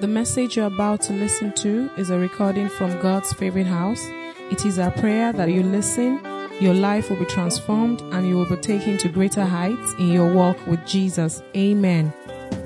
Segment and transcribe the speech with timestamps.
[0.00, 4.02] The message you're about to listen to is a recording from God's favorite house.
[4.50, 6.20] It is our prayer that you listen,
[6.60, 10.32] your life will be transformed, and you will be taken to greater heights in your
[10.34, 11.42] walk with Jesus.
[11.56, 12.12] Amen.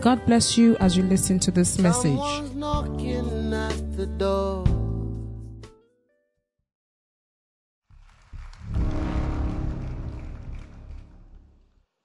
[0.01, 2.17] God bless you as you listen to this message.
[2.19, 4.65] Someone's knocking at the door.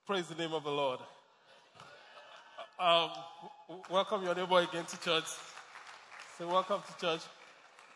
[0.05, 1.00] Praise the name of the Lord.
[2.80, 3.10] Um,
[3.42, 3.53] w-
[3.89, 5.25] welcome your neighbor again to church.
[6.38, 7.21] Say, welcome to church.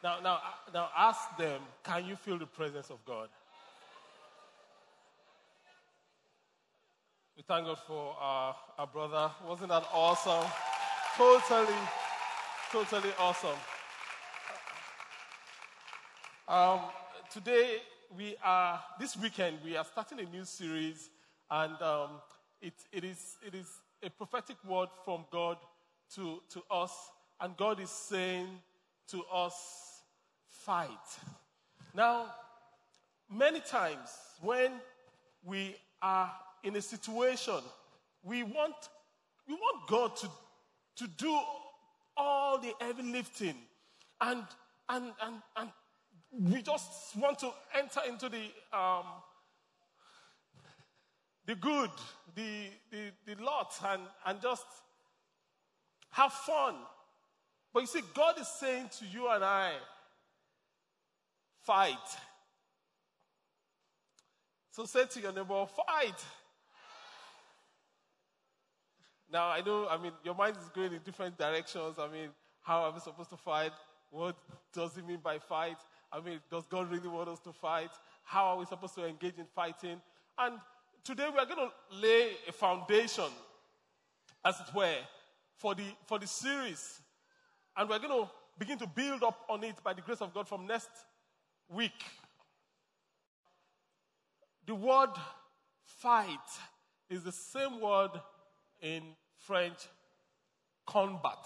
[0.04, 0.40] Now, now,
[0.73, 3.30] now, ask them, can you feel the presence of God?
[7.36, 9.32] We thank God for our, our brother.
[9.48, 10.50] Wasn't that awesome?
[11.16, 11.73] Totally,
[12.72, 13.58] totally awesome.
[16.48, 16.80] Um,
[17.31, 17.78] today
[18.16, 21.09] we are this weekend we are starting a new series,
[21.52, 22.09] and um,
[22.62, 23.68] it, it is it is
[24.04, 25.58] a prophetic word from God
[26.16, 26.92] to to us,
[27.42, 28.48] and God is saying
[29.10, 30.02] to us,
[30.50, 30.90] fight.
[31.94, 32.25] Now,
[33.31, 34.09] many times
[34.42, 34.72] when
[35.44, 36.31] we are
[36.64, 37.62] in a situation,
[38.23, 38.75] we want
[39.48, 40.30] we want God to
[40.98, 41.40] to do
[42.16, 43.56] all the heavy lifting,
[44.22, 44.44] and
[44.90, 45.70] and and and
[46.31, 49.06] we just want to enter into the um,
[51.48, 51.90] the good,
[52.36, 54.66] the, the the lot, and and just
[56.12, 56.76] have fun.
[57.73, 59.73] But you see, God is saying to you and I,
[61.62, 61.95] fight.
[64.72, 66.23] So say to your neighbor, fight.
[69.31, 71.95] Now I know, I mean, your mind is going in different directions.
[71.98, 72.30] I mean,
[72.62, 73.72] how are we supposed to fight?
[74.09, 74.38] What
[74.73, 75.78] does it mean by fight?
[76.12, 77.90] I mean, does God really want us to fight?
[78.23, 80.02] How are we supposed to engage in fighting?
[80.38, 80.59] And
[81.08, 83.23] today we are going to lay a foundation,
[84.44, 84.97] as it were,
[85.55, 87.00] for the, for the series.
[87.77, 90.50] And we're going to begin to build up on it by the grace of God
[90.50, 90.89] from next
[91.69, 92.03] week.
[94.66, 95.12] The word
[95.85, 96.50] fight
[97.09, 98.12] is the same word
[98.81, 99.03] in
[99.38, 99.88] French
[100.85, 101.40] combat.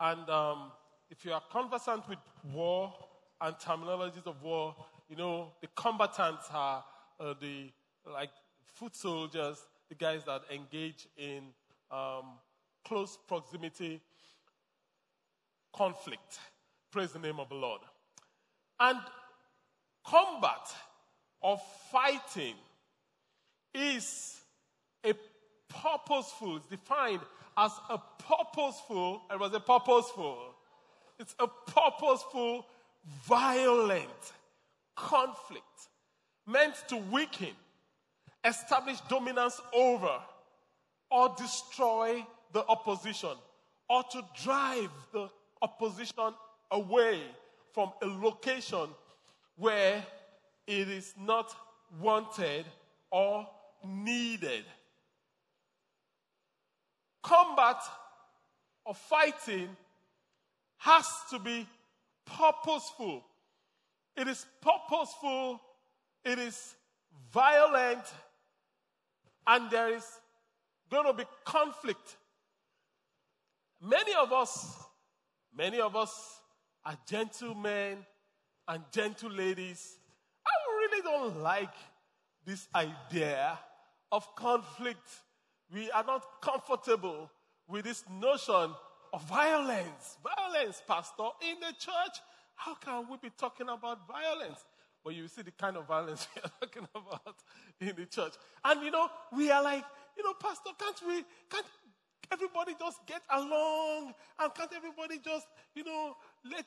[0.00, 0.72] And um,
[1.08, 2.18] if you are conversant with
[2.52, 2.92] war
[3.40, 4.74] and terminologies of war,
[5.08, 6.82] you know, the combatants are
[7.20, 7.70] uh, the,
[8.12, 8.30] like,
[8.74, 11.42] foot soldiers, the guys that engage in
[11.90, 12.24] um,
[12.84, 14.00] close proximity
[15.72, 16.38] conflict.
[16.90, 17.80] Praise the name of the Lord.
[18.80, 18.98] And
[20.04, 20.74] combat
[21.40, 21.60] or
[21.90, 22.54] fighting
[23.74, 24.40] is
[25.04, 25.14] a
[25.68, 27.20] purposeful, it's defined
[27.56, 30.38] as a purposeful, it was a purposeful,
[31.18, 32.66] it's a purposeful,
[33.24, 34.32] violent
[34.96, 35.64] conflict
[36.46, 37.54] meant to weaken,
[38.44, 40.18] establish dominance over,
[41.10, 43.36] or destroy the opposition,
[43.88, 45.28] or to drive the
[45.60, 46.34] opposition
[46.70, 47.20] away
[47.72, 48.88] from a location
[49.56, 50.04] where
[50.66, 51.54] it is not
[52.00, 52.64] wanted
[53.10, 53.46] or
[53.84, 54.64] needed.
[57.22, 57.76] Combat
[58.84, 59.68] or fighting
[60.78, 61.66] has to be
[62.24, 63.24] purposeful.
[64.16, 65.60] It is purposeful,
[66.24, 66.74] it is
[67.32, 68.02] violent,
[69.46, 70.04] and there is
[70.90, 72.16] going to be conflict.
[73.80, 74.76] Many of us,
[75.56, 76.40] many of us
[76.84, 77.98] are gentlemen
[78.68, 79.98] and gentle ladies.
[80.46, 81.74] I really don't like
[82.44, 83.58] this idea
[84.10, 85.08] of conflict.
[85.72, 87.30] We are not comfortable
[87.68, 88.70] with this notion
[89.12, 90.18] of violence.
[90.22, 92.20] Violence, Pastor, in the church.
[92.54, 94.64] How can we be talking about violence?
[95.04, 97.36] But you see the kind of violence we are talking about
[97.80, 98.34] in the church.
[98.64, 99.84] And you know, we are like,
[100.16, 101.66] you know, Pastor, can't we, can't
[102.32, 104.14] everybody just get along?
[104.38, 106.16] And can't everybody just, you know,
[106.50, 106.66] let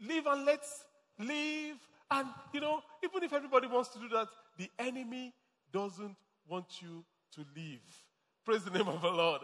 [0.00, 0.84] live and let's
[1.18, 1.76] live?
[2.10, 5.34] And, you know, even if everybody wants to do that, the enemy
[5.72, 6.16] doesn't
[6.48, 7.04] want you
[7.34, 7.80] to live.
[8.44, 9.42] Praise the name of the Lord.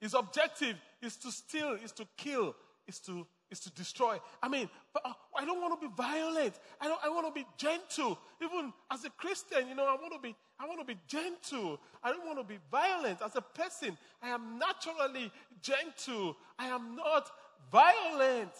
[0.00, 2.54] His objective is to steal, is to kill,
[2.86, 4.18] is to is to destroy.
[4.42, 6.54] I mean, uh, I don't want to be violent.
[6.80, 7.00] I don't.
[7.04, 8.18] I want to be gentle.
[8.42, 10.34] Even as a Christian, you know, I want to be.
[10.58, 11.80] I want to be gentle.
[12.02, 13.22] I don't want to be violent.
[13.22, 15.30] As a person, I am naturally
[15.62, 16.36] gentle.
[16.58, 17.30] I am not
[17.70, 18.52] violent.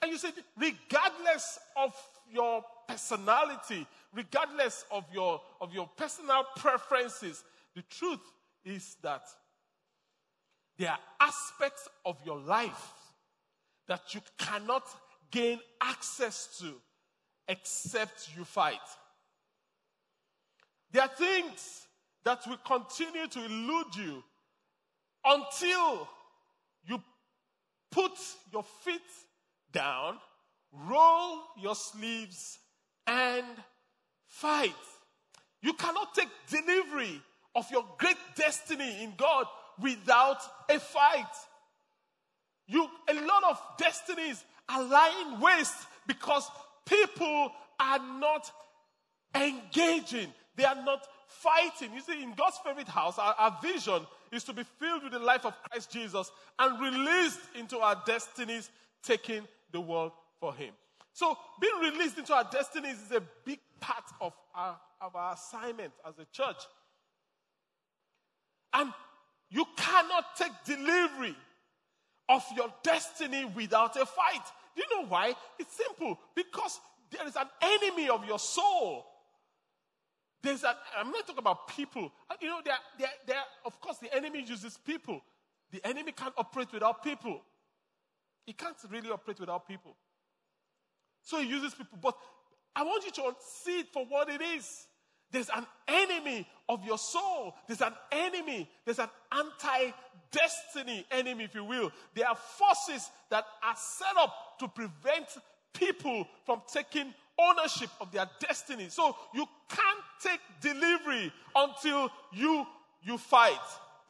[0.00, 1.94] And you said, regardless of
[2.30, 7.44] your personality, regardless of your of your personal preferences,
[7.76, 8.20] the truth
[8.64, 9.22] is that
[10.76, 13.01] there are aspects of your life
[13.88, 14.84] that you cannot
[15.30, 16.72] gain access to
[17.48, 18.78] except you fight.
[20.90, 21.86] There are things
[22.24, 24.22] that will continue to elude you
[25.24, 26.08] until
[26.84, 27.02] you
[27.90, 28.12] put
[28.52, 29.00] your feet
[29.72, 30.18] down,
[30.72, 32.58] roll your sleeves,
[33.06, 33.46] and
[34.26, 34.74] fight.
[35.60, 37.22] You cannot take delivery
[37.54, 39.46] of your great destiny in God
[39.80, 40.38] without
[40.68, 41.26] a fight.
[42.66, 46.48] You, a lot of destinies are lying waste because
[46.86, 48.50] people are not
[49.34, 50.28] engaging.
[50.56, 51.94] They are not fighting.
[51.94, 55.18] You see, in God's favorite house, our, our vision is to be filled with the
[55.18, 58.70] life of Christ Jesus and released into our destinies,
[59.02, 59.42] taking
[59.72, 60.72] the world for Him.
[61.14, 65.92] So, being released into our destinies is a big part of our, of our assignment
[66.06, 66.62] as a church.
[68.72, 68.92] And
[69.50, 71.36] you cannot take delivery
[72.32, 74.44] of your destiny without a fight.
[74.74, 75.34] Do you know why?
[75.58, 76.18] It's simple.
[76.34, 76.80] Because
[77.10, 79.06] there is an enemy of your soul.
[80.42, 82.10] There's an, I'm not talking about people.
[82.28, 85.22] Uh, you know, they're, they're, they're, of course, the enemy uses people.
[85.70, 87.42] The enemy can't operate without people.
[88.44, 89.94] He can't really operate without people.
[91.22, 91.98] So he uses people.
[92.00, 92.16] But
[92.74, 94.86] I want you to see it for what it is.
[95.32, 97.54] There's an enemy of your soul.
[97.66, 98.68] There's an enemy.
[98.84, 99.92] There's an anti
[100.30, 101.90] destiny enemy, if you will.
[102.14, 105.26] There are forces that are set up to prevent
[105.72, 108.88] people from taking ownership of their destiny.
[108.90, 112.66] So you can't take delivery until you
[113.02, 113.58] you fight.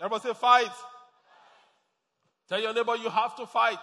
[0.01, 0.73] Everybody say fight.
[2.49, 3.79] Tell your neighbor you have to fight.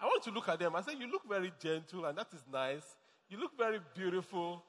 [0.00, 0.74] I want to look at them.
[0.74, 2.82] I say, You look very gentle, and that is nice.
[3.28, 4.62] You look very beautiful,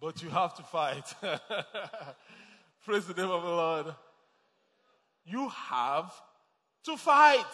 [0.00, 1.04] but you have to fight.
[2.84, 3.86] Praise the name of the Lord.
[5.24, 6.12] You have
[6.84, 7.44] to fight.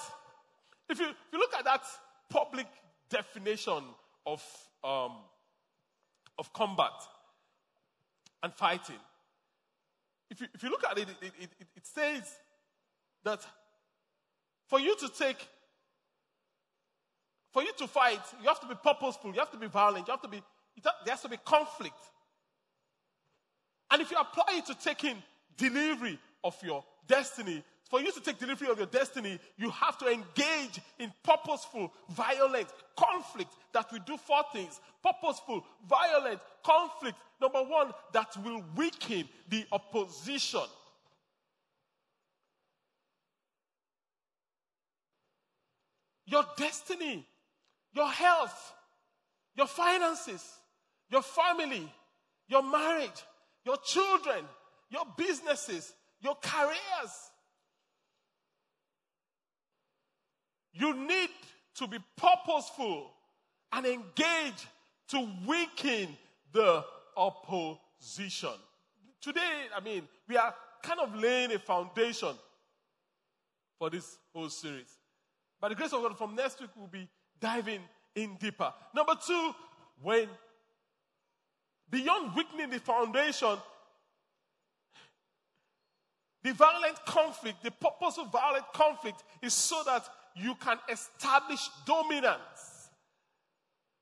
[0.89, 1.83] If you, if you look at that
[2.29, 2.67] public
[3.09, 3.83] definition
[4.27, 4.45] of,
[4.85, 5.13] um,
[6.39, 6.93] of combat
[8.43, 9.01] and fighting,
[10.31, 12.23] if you, if you look at it, it, it, it says
[13.25, 13.41] that
[14.67, 15.47] for you to take
[17.53, 20.13] for you to fight, you have to be purposeful, you have to be violent, you
[20.13, 20.43] have to be,
[20.83, 21.99] there has to be conflict.
[23.91, 25.23] And if you apply it to taking
[25.57, 30.07] delivery of your destiny, for you to take delivery of your destiny, you have to
[30.07, 34.81] engage in purposeful, violent conflict that will do four things.
[35.03, 37.19] Purposeful, violent conflict.
[37.39, 40.63] Number one, that will weaken the opposition.
[46.25, 47.27] Your destiny
[47.93, 48.73] your health,
[49.55, 50.45] your finances,
[51.11, 51.93] your family,
[52.49, 53.23] your marriage,
[53.65, 54.45] your children,
[54.91, 57.13] your businesses, your careers.
[60.73, 61.31] You need
[61.77, 63.11] to be purposeful
[63.73, 64.67] and engage
[65.09, 66.17] to weaken
[66.53, 66.85] the
[67.17, 68.51] opposition.
[69.21, 72.35] Today, I mean, we are kind of laying a foundation
[73.79, 74.99] for this whole series.
[75.61, 77.09] By the grace of God, from next week, we'll be
[77.43, 77.81] diving
[78.15, 78.73] in deeper.
[78.95, 79.53] Number two,
[80.01, 80.29] when
[81.91, 83.57] beyond weakening the foundation,
[86.43, 92.89] the violent conflict, the purpose of violent conflict is so that you can establish dominance.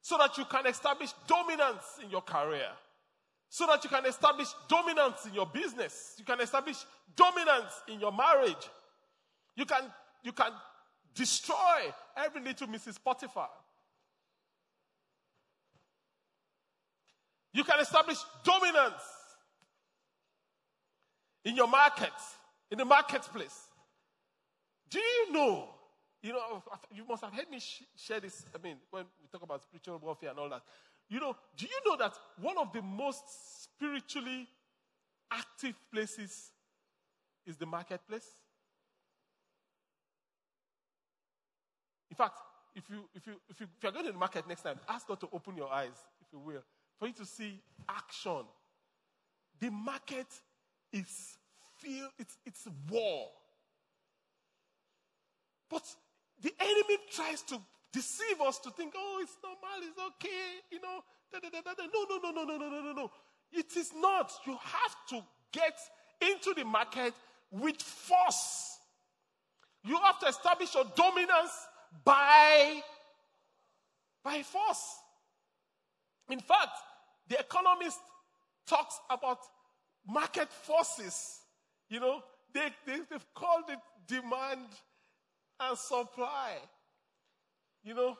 [0.03, 2.69] So that you can establish dominance in your career.
[3.49, 6.15] So that you can establish dominance in your business.
[6.19, 6.77] You can establish
[7.17, 8.71] dominance in your marriage.
[9.57, 9.83] You can,
[10.23, 10.53] you can
[11.15, 12.99] destroy every little Mrs.
[13.03, 13.49] Potiphar.
[17.53, 19.03] You can establish dominance
[21.45, 22.13] in your market,
[22.71, 23.67] in the marketplace.
[24.89, 25.69] Do you know?
[26.23, 26.63] You know,
[26.95, 27.59] you must have heard me
[27.97, 28.45] share this.
[28.55, 30.63] I mean, when we talk about spiritual warfare and all that.
[31.09, 33.25] You know, do you know that one of the most
[33.65, 34.47] spiritually
[35.31, 36.51] active places
[37.47, 38.29] is the marketplace?
[42.21, 42.39] fact,
[42.75, 45.07] if you, if, you, if, you, if you're going to the market next time, ask
[45.07, 46.63] God to open your eyes, if you will,
[46.99, 47.59] for you to see
[47.89, 48.45] action.
[49.59, 50.27] The market
[50.93, 51.39] is
[51.79, 53.29] filled, it's, it's war.
[55.71, 55.83] But
[56.43, 57.59] the enemy tries to
[57.93, 61.01] deceive us to think, oh, it's normal, it's okay, you know.
[61.33, 61.85] Da, da, da, da.
[61.95, 63.11] No, no, no, no, no, no, no, no.
[63.53, 64.33] It is not.
[64.47, 65.23] You have to
[65.53, 65.79] get
[66.21, 67.15] into the market
[67.51, 68.79] with force.
[69.85, 71.53] You have to establish your dominance
[72.05, 72.81] by,
[74.25, 74.97] by force.
[76.31, 76.77] In fact,
[77.29, 77.99] the economist
[78.67, 79.39] talks about
[80.07, 81.41] market forces.
[81.89, 84.67] You know, they, they, they've called it demand
[85.59, 86.57] and supply.
[87.83, 88.17] You know,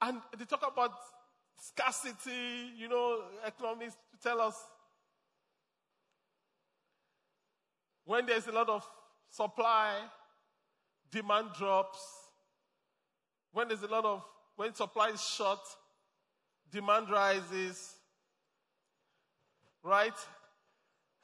[0.00, 0.92] and they talk about
[1.60, 2.72] scarcity.
[2.76, 4.56] You know, economists tell us
[8.04, 8.86] when there's a lot of
[9.30, 9.94] supply,
[11.10, 11.98] demand drops.
[13.52, 14.22] When there's a lot of,
[14.56, 15.60] when supply is short,
[16.70, 17.94] demand rises.
[19.82, 20.14] Right?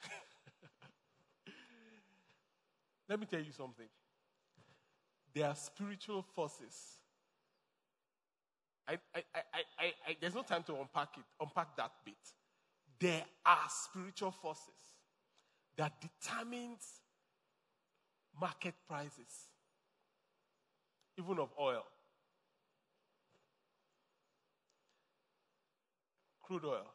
[3.09, 3.87] Let me tell you something.
[5.33, 6.97] There are spiritual forces.
[8.87, 9.23] I, I,
[9.79, 12.15] I, I, there's no time to unpack it, unpack that bit.
[12.99, 14.73] There are spiritual forces
[15.77, 17.01] that determines
[18.39, 19.49] market prices,
[21.17, 21.83] even of oil.
[26.47, 26.87] Crude oil.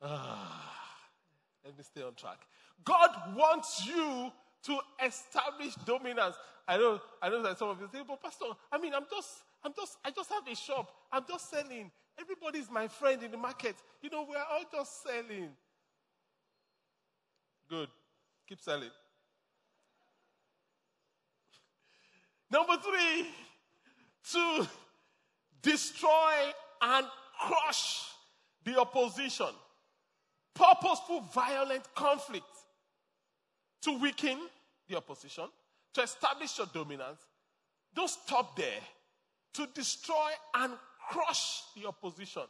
[0.00, 0.74] Ah,
[1.64, 2.38] let me stay on track.
[2.82, 4.32] God wants you
[4.64, 6.34] to establish dominance.
[6.66, 9.28] I know, I know that some of you say, but Pastor, I mean, I'm just,
[9.62, 10.90] I'm just, I just have a shop.
[11.12, 11.90] I'm just selling.
[12.18, 13.76] Everybody's my friend in the market.
[14.00, 15.50] You know, we're all just selling.
[17.68, 17.88] Good.
[18.48, 18.90] Keep selling.
[22.50, 23.26] Number three,
[24.32, 24.68] to
[25.62, 26.52] destroy
[26.82, 27.06] and
[27.40, 28.08] crush
[28.64, 29.46] the opposition.
[30.54, 32.44] Purposeful, violent conflict
[33.82, 34.38] to weaken
[34.88, 35.44] the opposition,
[35.94, 37.20] to establish your dominance.
[37.94, 38.80] Don't stop there.
[39.54, 40.72] To destroy and
[41.10, 42.42] crush the opposition.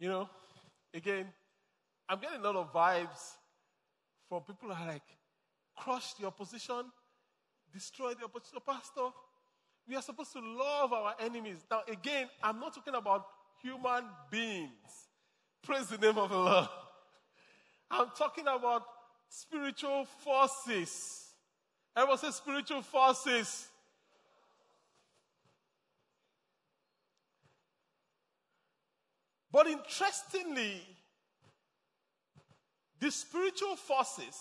[0.00, 0.30] You know,
[0.94, 1.26] again,
[2.08, 3.34] I'm getting a lot of vibes
[4.28, 5.02] from people who are like,
[5.76, 6.84] crush the opposition,
[7.72, 8.58] destroy the opposition.
[8.66, 9.10] Pastor,
[9.88, 11.56] we are supposed to love our enemies.
[11.70, 13.24] Now, again, I'm not talking about
[13.62, 14.70] human beings.
[15.62, 16.68] Praise the name of the Lord.
[17.90, 18.82] I'm talking about
[19.30, 21.24] spiritual forces.
[21.96, 23.68] Everyone say spiritual forces.
[29.50, 30.82] But interestingly,
[33.00, 34.34] the spiritual forces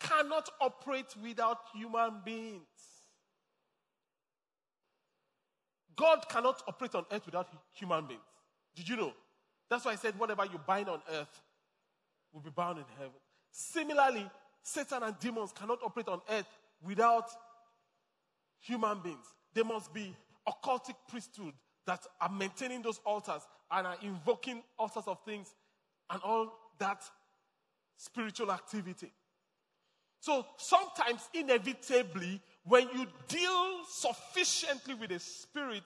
[0.00, 2.67] cannot operate without human beings.
[5.98, 8.22] God cannot operate on earth without human beings.
[8.76, 9.12] Did you know?
[9.68, 11.42] That's why I said, whatever you bind on earth
[12.32, 13.12] will be bound in heaven.
[13.50, 14.30] Similarly,
[14.62, 16.46] Satan and demons cannot operate on earth
[16.82, 17.28] without
[18.60, 19.26] human beings.
[19.54, 20.14] There must be
[20.48, 21.52] occultic priesthood
[21.86, 25.54] that are maintaining those altars and are invoking all sorts of things
[26.10, 27.02] and all that
[27.96, 29.10] spiritual activity.
[30.20, 35.84] So sometimes, inevitably, when you deal sufficiently with a spirit,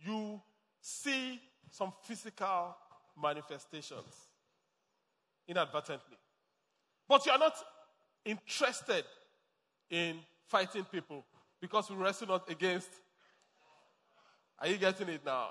[0.00, 0.40] you
[0.80, 2.76] see some physical
[3.20, 4.28] manifestations
[5.48, 6.16] inadvertently.
[7.08, 7.54] But you are not
[8.24, 9.04] interested
[9.90, 11.24] in fighting people
[11.60, 12.90] because we wrestle not against.
[14.60, 15.50] Are you getting it now?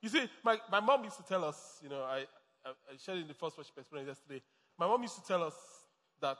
[0.00, 2.24] You see, my, my mom used to tell us, you know, I,
[2.64, 4.42] I, I shared in the first worship experience yesterday.
[4.78, 5.54] My mom used to tell us
[6.20, 6.38] that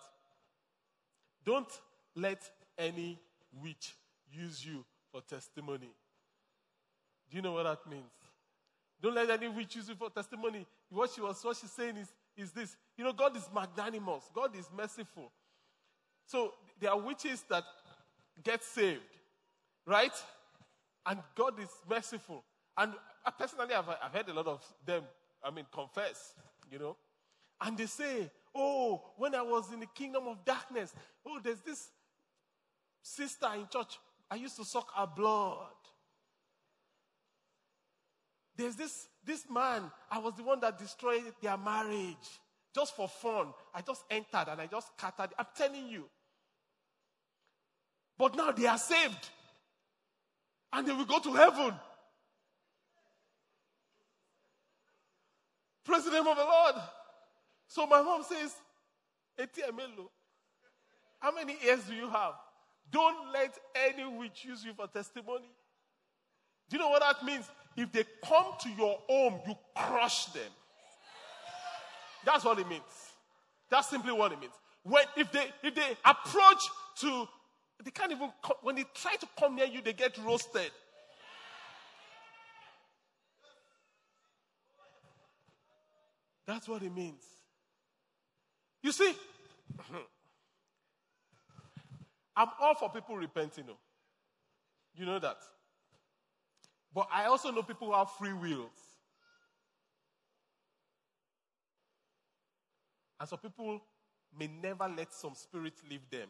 [1.44, 1.68] don't
[2.14, 2.42] let
[2.78, 3.18] any
[3.62, 3.94] witch
[4.32, 5.90] use you for testimony.
[7.30, 8.10] Do you know what that means?
[9.00, 10.66] Don't let any witch use you for testimony.
[10.88, 12.76] What she was what she's saying is, is this.
[12.96, 15.30] You know, God is magnanimous, God is merciful.
[16.26, 17.64] So there are witches that
[18.42, 19.00] get saved,
[19.86, 20.12] right?
[21.06, 22.42] And God is merciful.
[22.76, 22.94] And
[23.38, 25.02] personally, I've, I've heard a lot of them,
[25.42, 26.34] I mean, confess,
[26.70, 26.96] you know.
[27.60, 30.94] And they say, oh, when I was in the kingdom of darkness,
[31.26, 31.90] oh, there's this
[33.04, 33.98] sister in church.
[34.30, 35.68] I used to suck her blood.
[38.56, 42.40] There's this, this man, I was the one that destroyed their marriage.
[42.74, 43.48] Just for fun.
[43.72, 45.30] I just entered and I just scattered.
[45.38, 46.04] I'm telling you.
[48.18, 49.28] But now they are saved.
[50.72, 51.74] And they will go to heaven.
[55.84, 56.74] Praise the name of the Lord.
[57.68, 58.54] So my mom says,
[61.20, 62.34] How many ears do you have?
[62.90, 65.50] Don't let any witch use you for testimony.
[66.68, 67.48] Do you know what that means?
[67.76, 70.50] If they come to your home, you crush them.
[72.24, 72.82] That's what it means.
[73.70, 74.52] That's simply what it means.
[74.82, 76.62] When if they if they approach
[77.00, 77.28] to
[77.82, 78.30] they can't even
[78.62, 80.70] when they try to come near you, they get roasted.
[86.46, 87.24] That's what it means.
[88.82, 89.14] You see,
[92.36, 93.64] I'm all for people repenting.
[93.70, 93.76] Oh.
[94.94, 95.38] You know that.
[96.94, 98.70] But I also know people who have free wills.
[103.18, 103.80] And so people
[104.38, 106.28] may never let some spirit leave them.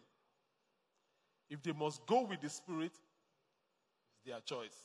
[1.50, 2.92] If they must go with the spirit,
[4.14, 4.76] it's their choice.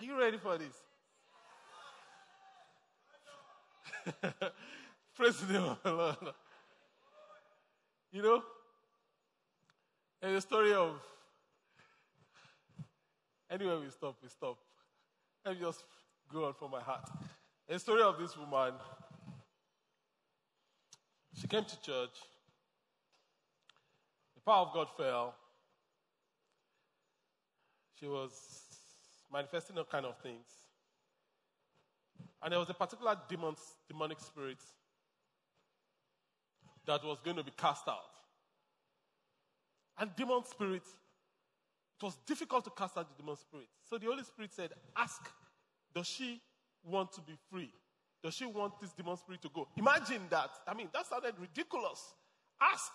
[0.00, 0.74] Are you ready for this?
[5.14, 6.16] Praise the Lord.
[8.12, 8.42] You know,
[10.22, 11.00] and the story of
[13.54, 14.58] Anyway, we stop, we stop.
[15.44, 15.84] Let me just
[16.32, 17.08] go on from my heart.
[17.68, 18.74] The story of this woman.
[21.34, 22.16] She came to church.
[24.34, 25.34] The power of God fell.
[28.00, 28.32] She was
[29.32, 30.46] manifesting all kind of things.
[32.42, 33.54] And there was a particular demon,
[33.88, 34.58] demonic spirit
[36.86, 37.98] that was going to be cast out.
[39.98, 43.68] And demon spirit, it was difficult to cast out the demon spirit.
[43.88, 45.30] So the Holy Spirit said, Ask,
[45.94, 46.40] does she
[46.84, 47.70] want to be free?
[48.22, 49.68] Does she want this demon spirit to go?
[49.76, 50.50] Imagine that.
[50.66, 52.14] I mean, that sounded ridiculous.
[52.60, 52.92] Ask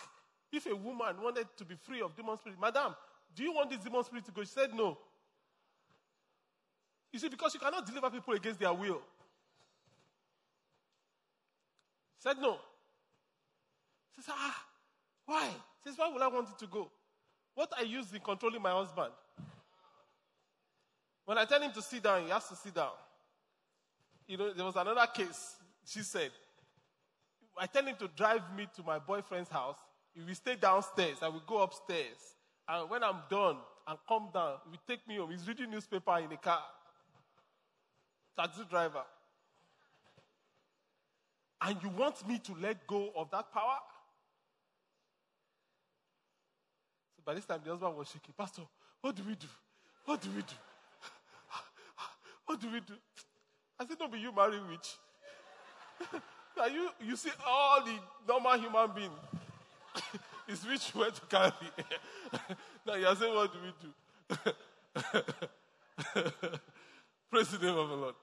[0.52, 2.58] if a woman wanted to be free of demon spirit.
[2.60, 2.96] Madam,
[3.36, 4.42] do you want this demon spirit to go?
[4.42, 4.98] She said no.
[7.12, 9.02] You see, because you cannot deliver people against their will.
[12.20, 12.58] Said no.
[14.16, 14.66] Says, ah,
[15.26, 15.50] why?
[15.84, 16.90] She Says, why would I want it to go?
[17.56, 19.12] What I use in controlling my husband.
[21.26, 22.92] When I tell him to sit down, he has to sit down.
[24.28, 26.32] You know, there was another case, she said.
[27.58, 29.78] I tell him to drive me to my boyfriend's house.
[30.14, 31.18] He will stay downstairs.
[31.22, 32.36] I will go upstairs.
[32.68, 35.32] And when I'm done and come down, he will take me home.
[35.32, 36.64] He's reading newspaper in the car.
[38.38, 39.04] Taxi driver.
[41.62, 43.78] And you want me to let go of that power?
[47.16, 48.34] So by this time, the husband was shaking.
[48.36, 48.64] Pastor,
[49.02, 49.46] what do we do?
[50.04, 50.48] What do we do?
[52.48, 52.96] What do we do?
[53.80, 54.96] I said, Don't be you marry witch.
[56.60, 57.94] Are you, you see all the
[58.28, 59.12] normal human being.
[60.48, 61.52] it's which way to carry.
[62.88, 63.94] now you are saying, What do we do?
[67.30, 68.16] Praise the name of the Lord.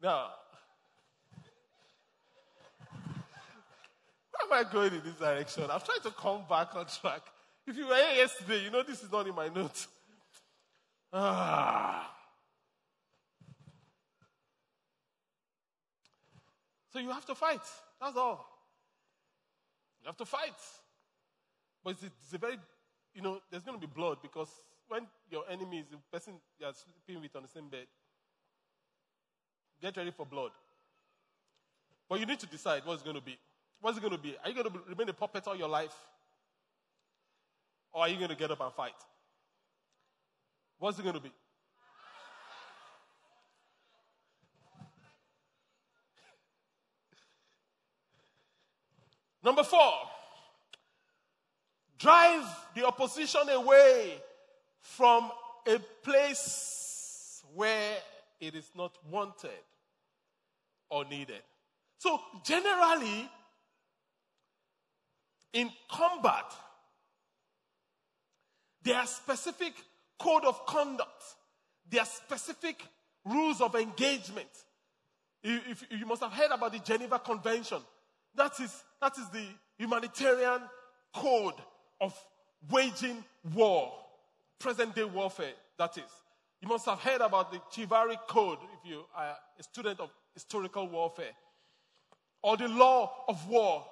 [0.00, 0.28] Now,
[4.30, 5.64] where am I going in this direction?
[5.64, 7.22] I'm trying to come back on track.
[7.70, 9.86] If you were here yesterday, you know this is not in my notes.
[11.12, 12.12] Ah.
[16.92, 17.60] So you have to fight.
[18.00, 18.44] That's all.
[20.02, 20.58] You have to fight.
[21.84, 22.58] But it's a, it's a very,
[23.14, 24.48] you know, there's going to be blood because
[24.88, 27.86] when your enemy is the person you're sleeping with on the same bed,
[29.80, 30.50] get ready for blood.
[32.08, 33.38] But you need to decide what's going to be.
[33.80, 34.34] What's it going to be?
[34.42, 35.94] Are you going to remain a puppet all your life?
[37.92, 38.92] Or are you going to get up and fight?
[40.78, 41.30] What's it going to be?
[49.42, 49.92] Number four,
[51.98, 54.14] drive the opposition away
[54.80, 55.30] from
[55.66, 57.96] a place where
[58.40, 59.50] it is not wanted
[60.88, 61.42] or needed.
[61.98, 63.28] So, generally,
[65.52, 66.44] in combat,
[68.82, 69.72] there are specific
[70.18, 71.22] code of conduct.
[71.88, 72.82] There are specific
[73.24, 74.48] rules of engagement.
[75.42, 77.78] If, if, you must have heard about the Geneva Convention.
[78.34, 79.44] That is, that is the
[79.78, 80.60] humanitarian
[81.14, 81.54] code
[82.00, 82.14] of
[82.70, 83.92] waging war,
[84.58, 86.04] present day warfare, that is.
[86.60, 90.86] You must have heard about the Chivalry Code if you are a student of historical
[90.88, 91.32] warfare,
[92.42, 93.84] or the law of war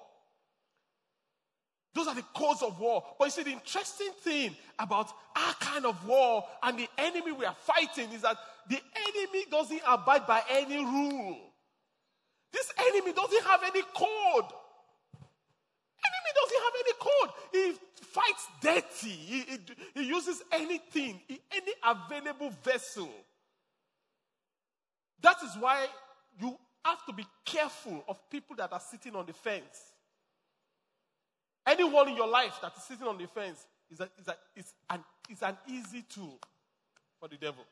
[1.99, 3.03] those are the codes of war.
[3.19, 7.45] But you see, the interesting thing about our kind of war and the enemy we
[7.45, 8.37] are fighting is that
[8.69, 11.39] the enemy doesn't abide by any rule.
[12.53, 14.53] This enemy doesn't have any code.
[16.07, 17.31] Enemy doesn't have any code.
[17.53, 17.73] He
[18.05, 19.09] fights dirty.
[19.09, 19.59] He, he,
[19.95, 23.11] he uses anything, any available vessel.
[25.21, 25.87] That is why
[26.41, 29.95] you have to be careful of people that are sitting on the fence.
[31.69, 34.75] Anyone in your life that is sitting on the fence is, a, is, a, is,
[34.89, 36.39] an, is an easy tool
[37.21, 37.63] for the devil.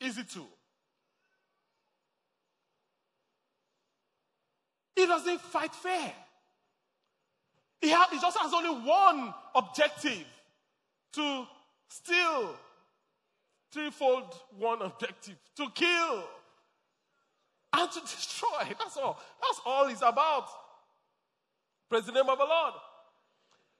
[0.00, 0.48] Easy tool.
[4.96, 6.12] He doesn't fight fair.
[7.80, 10.24] He, ha- he just has only one objective
[11.12, 11.46] to
[11.88, 12.56] steal.
[13.70, 16.24] Threefold one objective to kill
[17.74, 18.74] and to destroy.
[18.76, 19.20] That's all.
[19.40, 20.48] That's all he's about.
[21.88, 22.74] Praise the name of the Lord.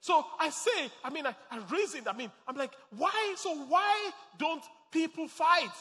[0.00, 3.34] So I say, I mean, I, I reason, I mean, I'm like, why?
[3.38, 4.62] So why don't
[4.92, 5.72] people fight?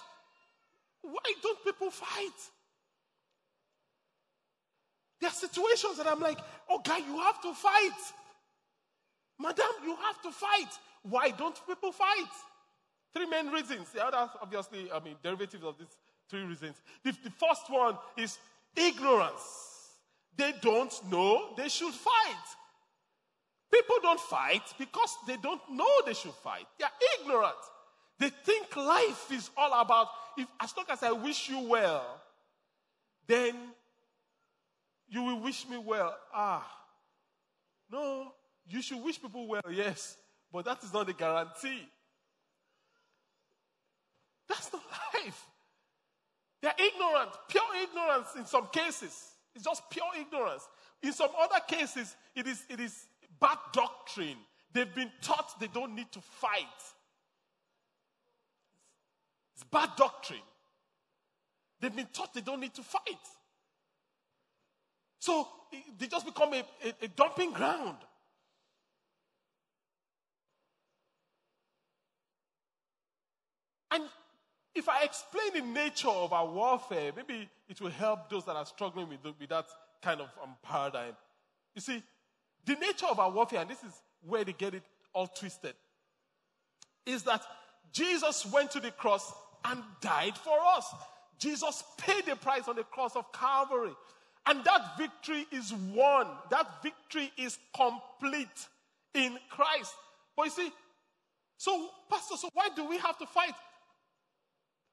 [1.01, 2.39] Why don't people fight?
[5.19, 7.99] There are situations that I'm like, oh, guy, you have to fight.
[9.39, 10.69] Madam, you have to fight.
[11.03, 12.31] Why don't people fight?
[13.13, 13.89] Three main reasons.
[13.91, 15.95] The other, obviously, I mean, derivatives of these
[16.29, 16.81] three reasons.
[17.03, 18.37] The, the first one is
[18.75, 19.72] ignorance.
[20.35, 22.45] They don't know they should fight.
[23.71, 26.65] People don't fight because they don't know they should fight.
[26.77, 27.55] They are ignorant.
[28.19, 32.21] They think life is all about, if, as long as I wish you well,
[33.27, 33.55] then
[35.09, 36.15] you will wish me well.
[36.33, 36.65] Ah,
[37.91, 38.31] no,
[38.67, 40.17] you should wish people well, yes,
[40.51, 41.87] but that is not a guarantee.
[44.47, 45.45] That's not life.
[46.61, 49.32] They're ignorant, pure ignorance in some cases.
[49.55, 50.67] It's just pure ignorance.
[51.01, 53.07] In some other cases, it is, it is
[53.39, 54.37] bad doctrine.
[54.71, 56.63] They've been taught they don't need to fight.
[59.53, 60.39] It's bad doctrine.
[61.79, 63.01] They've been taught they don't need to fight.
[65.19, 65.47] So
[65.99, 67.97] they just become a, a, a dumping ground.
[73.91, 74.03] And
[74.73, 78.67] if I explain the nature of our warfare, maybe it will help those that are
[78.67, 79.65] struggling with, with that
[80.03, 81.13] kind of um, paradigm.
[81.73, 82.03] You see,
[82.65, 85.73] the nature of our warfare, and this is where they get it all twisted,
[87.03, 87.41] is that
[87.91, 89.33] Jesus went to the cross
[89.65, 90.85] and died for us.
[91.39, 93.95] Jesus paid the price on the cross of Calvary.
[94.45, 96.27] And that victory is won.
[96.51, 98.67] That victory is complete
[99.15, 99.95] in Christ.
[100.37, 100.71] But you see,
[101.57, 103.55] so, Pastor, so why do we have to fight?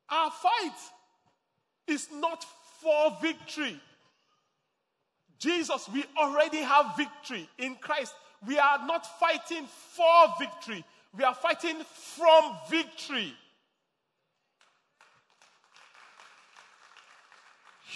[0.09, 0.79] Our fight
[1.87, 2.45] is not
[2.83, 3.81] for victory.
[5.39, 8.15] Jesus, we already have victory in Christ.
[8.47, 10.85] We are not fighting for victory,
[11.17, 13.35] we are fighting from victory.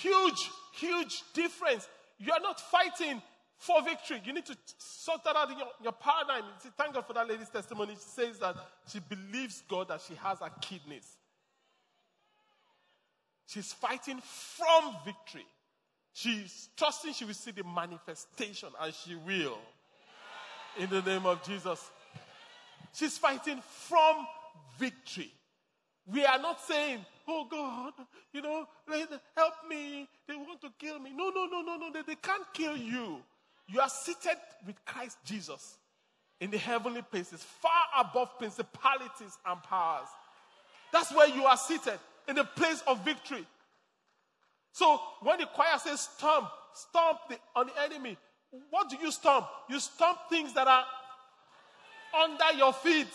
[0.03, 1.89] Huge, huge difference.
[2.19, 3.23] You are not fighting
[3.57, 4.21] for victory.
[4.25, 6.43] You need to sort that out in your, your paradigm.
[6.77, 7.95] Thank God for that lady's testimony.
[7.95, 8.57] She says that
[8.89, 11.17] she believes God that she has her kidneys.
[13.47, 15.47] She's fighting from victory.
[16.13, 19.59] She's trusting she will see the manifestation, and she will.
[20.79, 21.91] In the name of Jesus.
[22.93, 24.27] She's fighting from
[24.79, 25.33] victory.
[26.07, 27.95] We are not saying, oh God,
[28.33, 28.67] you know,
[29.37, 30.09] help me.
[30.29, 31.11] They want to kill me.
[31.15, 31.93] No, no, no, no, no.
[31.93, 33.19] They, they can't kill you.
[33.67, 35.79] You are seated with Christ Jesus
[36.41, 40.09] in the heavenly places, far above principalities and powers.
[40.93, 43.47] That's where you are seated in the place of victory.
[44.73, 48.17] So when the choir says stomp, stomp the, on the enemy,
[48.71, 49.47] what do you stomp?
[49.69, 50.85] You stomp things that are
[52.23, 53.09] under your feet.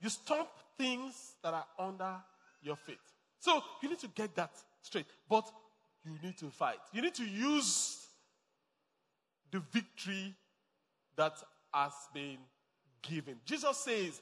[0.00, 2.16] You stomp things that are under
[2.62, 2.98] your feet.
[3.38, 4.50] So you need to get that
[4.82, 5.06] straight.
[5.28, 5.50] But
[6.04, 6.78] you need to fight.
[6.92, 7.98] You need to use
[9.50, 10.34] the victory
[11.16, 11.34] that
[11.72, 12.38] has been
[13.02, 13.36] given.
[13.44, 14.20] Jesus says,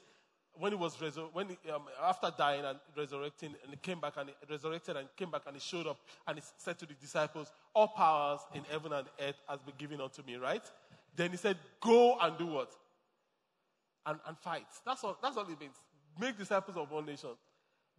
[0.57, 4.13] when he was resur- when he, um, after dying and resurrecting and he came back
[4.17, 6.93] and he resurrected and came back and he showed up and he said to the
[6.95, 10.63] disciples, "All powers in heaven and earth has been given unto me." Right?
[11.15, 12.71] Then he said, "Go and do what?
[14.05, 15.17] And, and fight." That's all.
[15.21, 15.75] That's all it means.
[16.19, 17.37] Make disciples of all nations,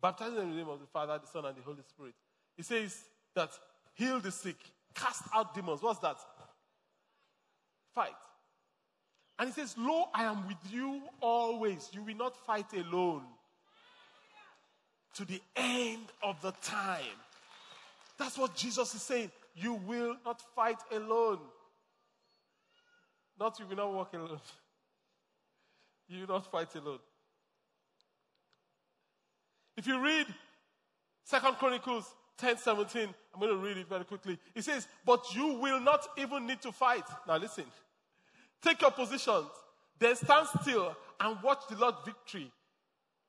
[0.00, 2.14] baptizing them in the name of the Father, the Son, and the Holy Spirit.
[2.56, 3.50] He says that
[3.94, 4.56] heal the sick,
[4.94, 5.82] cast out demons.
[5.82, 6.16] What's that?
[7.94, 8.12] Fight.
[9.40, 11.88] And he says, Lo, I am with you always.
[11.94, 13.22] You will not fight alone
[15.14, 17.16] to the end of the time.
[18.18, 19.30] That's what Jesus is saying.
[19.56, 21.38] You will not fight alone.
[23.38, 24.40] Not you will not walk alone.
[26.08, 26.98] You will not fight alone.
[29.76, 30.26] If you read
[31.22, 34.36] Second Chronicles 10 17, I'm going to read it very quickly.
[34.56, 37.04] It says, But you will not even need to fight.
[37.28, 37.64] Now listen.
[38.62, 39.46] Take your positions.
[39.98, 42.50] Then stand still and watch the Lord's victory.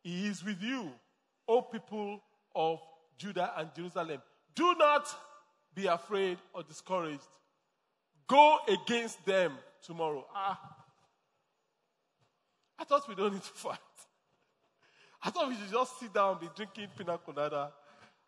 [0.03, 0.91] He is with you,
[1.47, 2.21] O people
[2.55, 2.79] of
[3.17, 4.21] Judah and Jerusalem.
[4.55, 5.07] Do not
[5.75, 7.21] be afraid or discouraged.
[8.27, 9.53] Go against them
[9.85, 10.25] tomorrow.
[10.33, 10.59] Ah.
[12.79, 13.77] I thought we don't need to fight.
[15.23, 17.71] I thought we should just sit down, be drinking pina colada,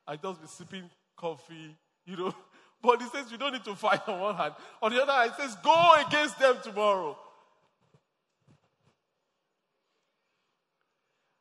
[0.08, 2.36] and just be sipping coffee, you know.
[2.84, 4.54] But he says you don't need to fight on one hand.
[4.82, 7.18] On the other hand, he says go against them tomorrow.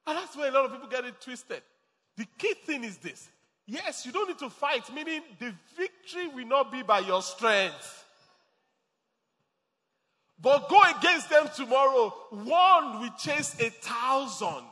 [0.07, 1.63] And that's where a lot of people get it twisted.
[2.17, 3.29] The key thing is this.
[3.67, 8.05] Yes, you don't need to fight, meaning the victory will not be by your strength.
[10.41, 12.15] But go against them tomorrow.
[12.31, 14.65] One will chase a thousand.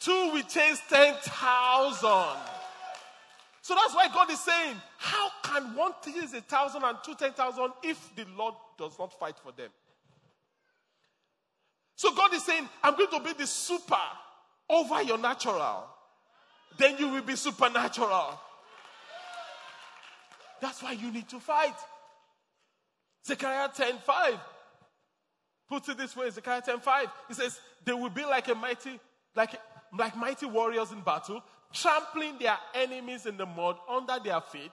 [0.00, 2.51] Two will chase ten thousand.
[3.62, 7.32] So that's why God is saying, how can one chase a thousand and two ten
[7.32, 9.70] thousand if the Lord does not fight for them?
[11.94, 13.94] So God is saying, I'm going to be the super
[14.68, 15.86] over your natural.
[16.76, 18.40] Then you will be supernatural.
[20.60, 21.76] That's why you need to fight.
[23.24, 24.34] Zechariah 10 5
[25.68, 27.06] puts it this way Zechariah 10 5.
[27.28, 28.98] He says, They will be like a mighty,
[29.36, 29.54] like,
[29.96, 34.72] like mighty warriors in battle, trampling their enemies in the mud under their feet,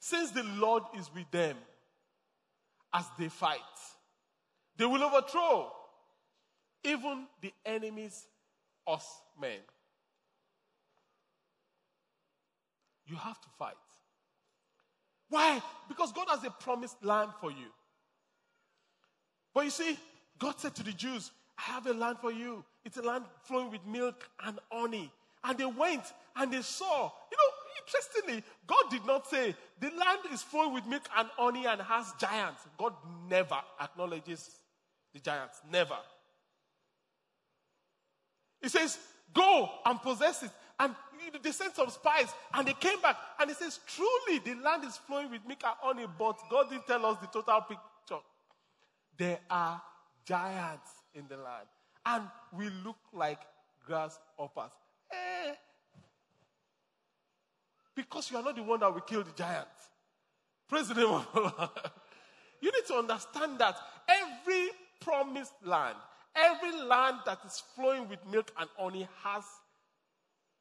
[0.00, 1.56] since the Lord is with them
[2.94, 3.58] as they fight.
[4.76, 5.72] They will overthrow
[6.84, 8.26] even the enemies,
[8.86, 9.06] us
[9.40, 9.58] men.
[13.06, 13.74] You have to fight.
[15.28, 15.60] Why?
[15.88, 17.66] Because God has a promised land for you.
[19.54, 19.98] But you see,
[20.38, 22.64] God said to the Jews, I have a land for you.
[22.84, 25.10] It's a land flowing with milk and honey.
[25.48, 26.04] And they went
[26.36, 27.10] and they saw.
[27.30, 27.52] You know,
[27.86, 32.12] interestingly, God did not say the land is flowing with milk and honey and has
[32.20, 32.60] giants.
[32.76, 32.92] God
[33.30, 34.50] never acknowledges
[35.14, 35.60] the giants.
[35.72, 35.96] Never.
[38.60, 38.98] He says,
[39.32, 40.50] Go and possess it.
[40.78, 40.94] And
[41.42, 44.98] they sent some spies and they came back and he says, Truly, the land is
[44.98, 48.22] flowing with milk and honey, but God didn't tell us the total picture.
[49.16, 49.80] There are
[50.26, 51.66] giants in the land.
[52.04, 52.24] And
[52.56, 53.40] we look like
[53.86, 54.72] grasshoppers.
[55.12, 55.54] Eh.
[57.94, 59.90] Because you are not the one that will kill the giants.
[60.68, 61.52] Praise the name of the Lord.
[62.60, 63.76] You need to understand that
[64.08, 65.96] every promised land,
[66.34, 69.44] every land that is flowing with milk and honey has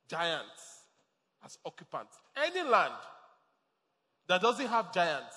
[0.08, 0.84] giants
[1.44, 2.16] as occupants.
[2.36, 2.94] Any land
[4.28, 5.36] that doesn't have giants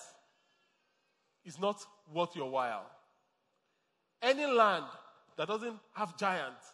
[1.45, 2.85] is not worth your while.
[4.21, 4.85] Any land
[5.37, 6.65] that doesn't have giants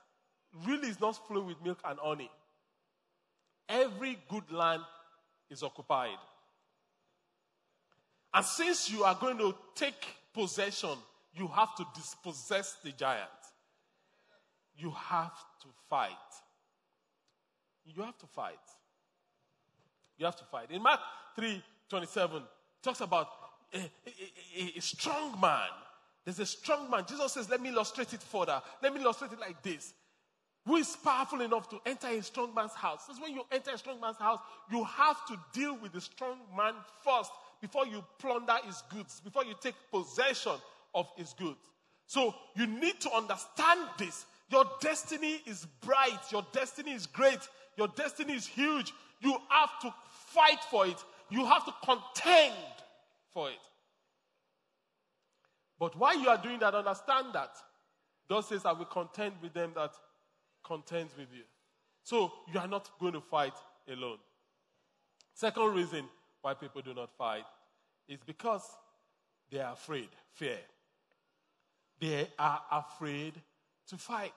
[0.66, 2.32] really is not flowing with milk and honey.
[3.70, 4.82] Every good land
[5.50, 6.18] is occupied.
[8.34, 10.96] And since you are going to take possession,
[11.34, 13.30] you have to dispossess the giant.
[14.78, 16.12] You have to fight.
[17.86, 18.54] You have to fight.
[20.18, 20.72] You have to fight.
[20.72, 21.00] In Mark
[21.36, 22.42] 3 27,
[22.82, 23.28] talks about
[23.74, 23.82] a, a,
[24.58, 25.70] a, a strong man.
[26.26, 27.06] There's a strong man.
[27.08, 28.62] Jesus says, Let me illustrate it further.
[28.82, 29.94] Let me illustrate it like this.
[30.68, 33.06] Who is powerful enough to enter a strong man's house?
[33.08, 36.40] That's when you enter a strong man's house, you have to deal with the strong
[36.58, 36.74] man
[37.06, 40.52] first before you plunder his goods, before you take possession
[40.94, 41.72] of his goods.
[42.06, 44.26] So you need to understand this.
[44.50, 47.40] Your destiny is bright, your destiny is great,
[47.78, 48.92] your destiny is huge.
[49.22, 52.54] You have to fight for it, you have to contend
[53.34, 53.56] for it.
[55.80, 57.52] But while you are doing that, understand that
[58.30, 59.92] God says, I will contend with them that
[60.68, 61.44] contends with you.
[62.04, 63.54] So you are not going to fight
[63.92, 64.18] alone.
[65.34, 66.06] Second reason
[66.42, 67.46] why people do not fight
[68.08, 68.64] is because
[69.52, 70.58] they are afraid, fear.
[72.00, 73.34] They are afraid
[73.90, 74.32] to fight.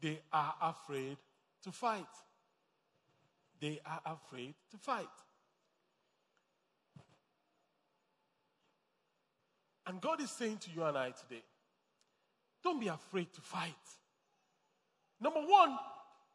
[0.00, 1.16] They are afraid
[1.64, 2.06] to fight.
[3.60, 5.06] They are afraid to fight.
[9.86, 11.42] And God is saying to you and I today,
[12.62, 13.72] don't be afraid to fight.
[15.20, 15.76] Number one,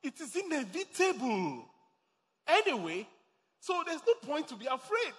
[0.02, 1.66] it is inevitable.
[2.48, 3.08] Anyway,
[3.60, 5.14] so there's no point to be afraid.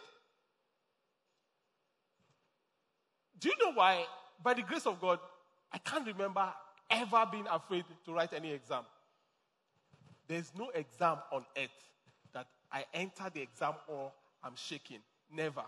[3.39, 4.05] Do you know why?
[4.43, 5.19] By the grace of God,
[5.73, 6.53] I can't remember
[6.91, 8.85] ever being afraid to write any exam.
[10.29, 11.71] There's no exam on earth
[12.33, 15.01] that I enter the exam or I'm shaking.
[15.33, 15.63] Never.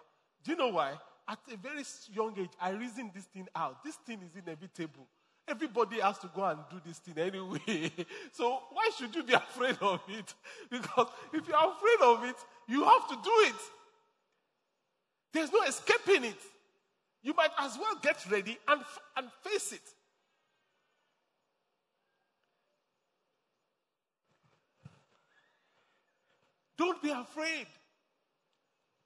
[0.44, 0.98] Do you know why?
[1.28, 1.82] At a very
[2.12, 3.82] young age, I reasoned this thing out.
[3.82, 5.06] This thing is inevitable.
[5.48, 7.92] Everybody has to go and do this thing anyway.
[8.32, 10.34] so why should you be afraid of it?
[10.70, 13.54] Because if you're afraid of it, you have to do it.
[15.32, 16.38] There's no escaping it.
[17.22, 18.80] You might as well get ready and,
[19.16, 19.82] and face it.
[26.76, 27.66] Don't be afraid.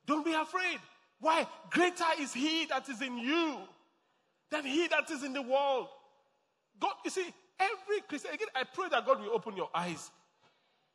[0.06, 0.80] Don't be afraid.
[1.20, 1.46] Why?
[1.70, 3.58] Greater is He that is in you
[4.50, 5.88] than He that is in the world.
[6.80, 7.26] God, you see,
[7.58, 10.10] every Christian, again, I pray that God will open your eyes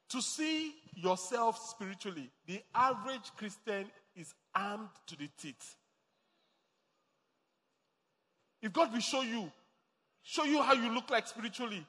[0.10, 2.30] to see yourself spiritually.
[2.48, 5.76] The average Christian is armed to the teeth.
[8.62, 9.52] If God will show you,
[10.24, 11.86] show you how you look like spiritually,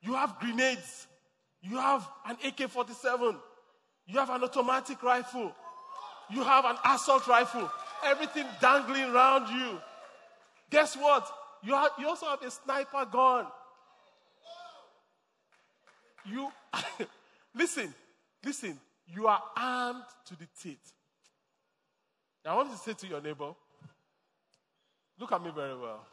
[0.00, 1.06] you have grenades,
[1.62, 3.36] you have an AK 47,
[4.06, 5.52] you have an automatic rifle,
[6.30, 7.70] you have an assault rifle,
[8.04, 9.78] everything dangling around you.
[10.70, 11.28] Guess what?
[11.66, 13.46] You, have, you also have a sniper gun.
[16.24, 16.48] You,
[17.56, 17.92] listen,
[18.44, 18.78] listen,
[19.12, 20.92] you are armed to the teeth.
[22.44, 23.52] Now, I want to say to your neighbor,
[25.18, 26.06] look at me very well.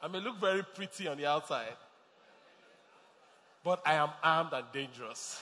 [0.00, 1.76] I may look very pretty on the outside,
[3.62, 5.38] but I am armed and dangerous.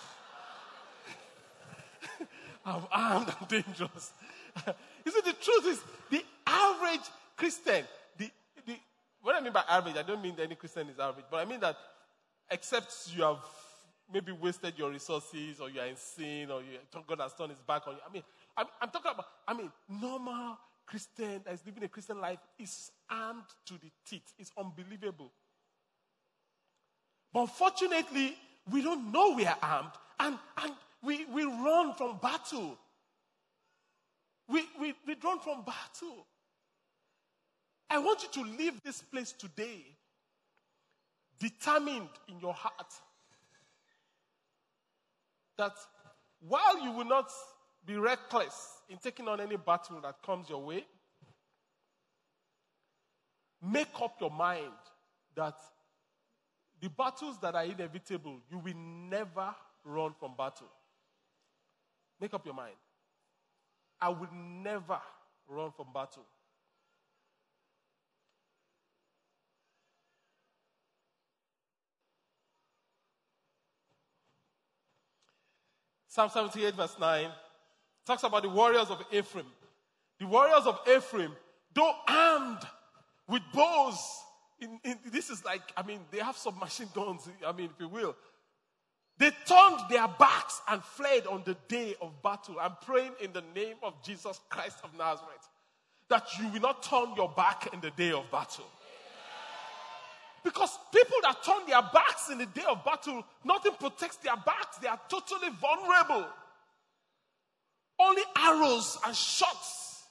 [2.66, 4.12] I'm armed and dangerous.
[4.66, 7.84] you see, the truth is, the average Christian,
[9.22, 11.44] what I mean by average, I don't mean that any Christian is average, but I
[11.44, 11.76] mean that
[12.50, 13.38] except you have
[14.12, 17.60] maybe wasted your resources or you are in sin or you, God has turned his
[17.60, 18.00] back on you.
[18.08, 18.22] I mean,
[18.56, 22.90] I'm, I'm talking about, I mean, normal Christian that is living a Christian life is
[23.08, 24.32] armed to the teeth.
[24.38, 25.30] It's unbelievable.
[27.32, 28.34] But unfortunately,
[28.70, 32.78] we don't know we are armed and, and we, we run from battle.
[34.48, 36.26] We, we, we run from battle.
[37.92, 39.84] I want you to leave this place today
[41.38, 42.90] determined in your heart
[45.58, 45.74] that
[46.40, 47.30] while you will not
[47.84, 50.86] be reckless in taking on any battle that comes your way,
[53.60, 54.72] make up your mind
[55.36, 55.56] that
[56.80, 60.70] the battles that are inevitable, you will never run from battle.
[62.18, 62.76] Make up your mind.
[64.00, 64.98] I will never
[65.46, 66.24] run from battle.
[76.12, 77.26] Psalm 78, verse 9,
[78.04, 79.46] talks about the warriors of Ephraim.
[80.20, 81.32] The warriors of Ephraim,
[81.72, 82.58] though armed
[83.26, 83.98] with bows,
[84.60, 87.80] in, in, this is like, I mean, they have some machine guns, I mean, if
[87.80, 88.14] you will.
[89.16, 92.56] They turned their backs and fled on the day of battle.
[92.60, 95.48] I'm praying in the name of Jesus Christ of Nazareth
[96.10, 98.66] that you will not turn your back in the day of battle.
[100.44, 104.78] Because people that turn their backs in the day of battle, nothing protects their backs.
[104.78, 106.26] They are totally vulnerable.
[107.98, 110.02] Only arrows and shots.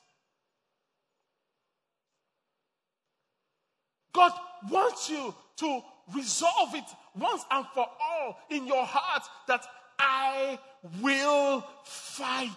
[4.14, 4.32] God
[4.70, 5.82] wants you to
[6.14, 6.84] resolve it
[7.18, 9.66] once and for all in your heart that
[10.00, 10.60] I
[11.02, 12.50] will fight.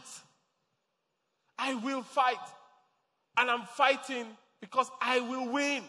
[1.58, 2.36] I will fight.
[3.36, 4.26] And I'm fighting
[4.60, 5.82] because I will win.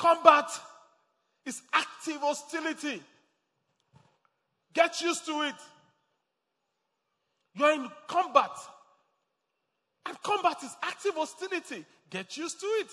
[0.00, 0.50] Combat
[1.44, 3.02] is active hostility.
[4.72, 5.54] Get used to it.
[7.54, 8.48] You're in combat.
[10.06, 11.84] And combat is active hostility.
[12.08, 12.86] Get used to it.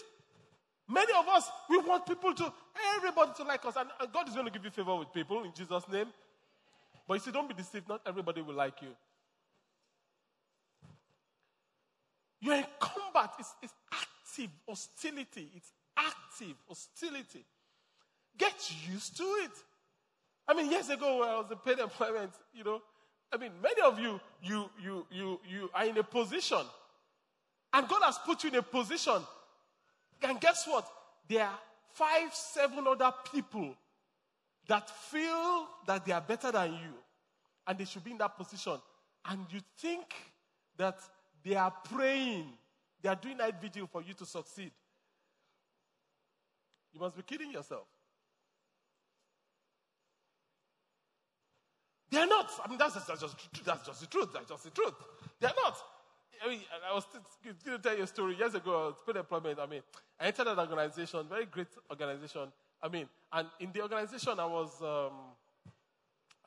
[0.89, 2.51] Many of us, we want people to,
[2.97, 3.77] everybody to like us.
[3.77, 6.07] And uh, God is going to give you favor with people in Jesus' name.
[7.07, 7.87] But you see, don't be deceived.
[7.87, 8.89] Not everybody will like you.
[12.41, 13.31] You're in combat.
[13.39, 15.51] It's, it's active hostility.
[15.55, 15.71] It's
[16.37, 17.45] active hostility.
[18.37, 19.51] Get used to it.
[20.47, 22.81] I mean, years ago when I was a paid employment, you know,
[23.31, 26.61] I mean, many of you, you, you, you, you are in a position.
[27.73, 29.21] And God has put you in a position.
[30.21, 30.87] And guess what?
[31.27, 31.59] There are
[31.93, 33.75] five, seven other people
[34.67, 36.93] that feel that they are better than you.
[37.67, 38.77] And they should be in that position.
[39.25, 40.05] And you think
[40.77, 40.99] that
[41.43, 42.45] they are praying,
[43.01, 44.71] they are doing night vigil for you to succeed.
[46.93, 47.87] You must be kidding yourself.
[52.09, 52.49] They're not.
[52.63, 54.29] I mean, that's just, that's just, that's just the truth.
[54.33, 54.93] That's just the truth.
[55.39, 55.77] They're not.
[56.43, 57.05] I mean, I was
[57.43, 58.35] going to tell you a story.
[58.35, 59.59] Years ago, I was paid employment.
[59.59, 59.81] I mean,
[60.19, 62.51] I entered an organization, very great organization.
[62.81, 65.13] I mean, and in the organization, I was, um,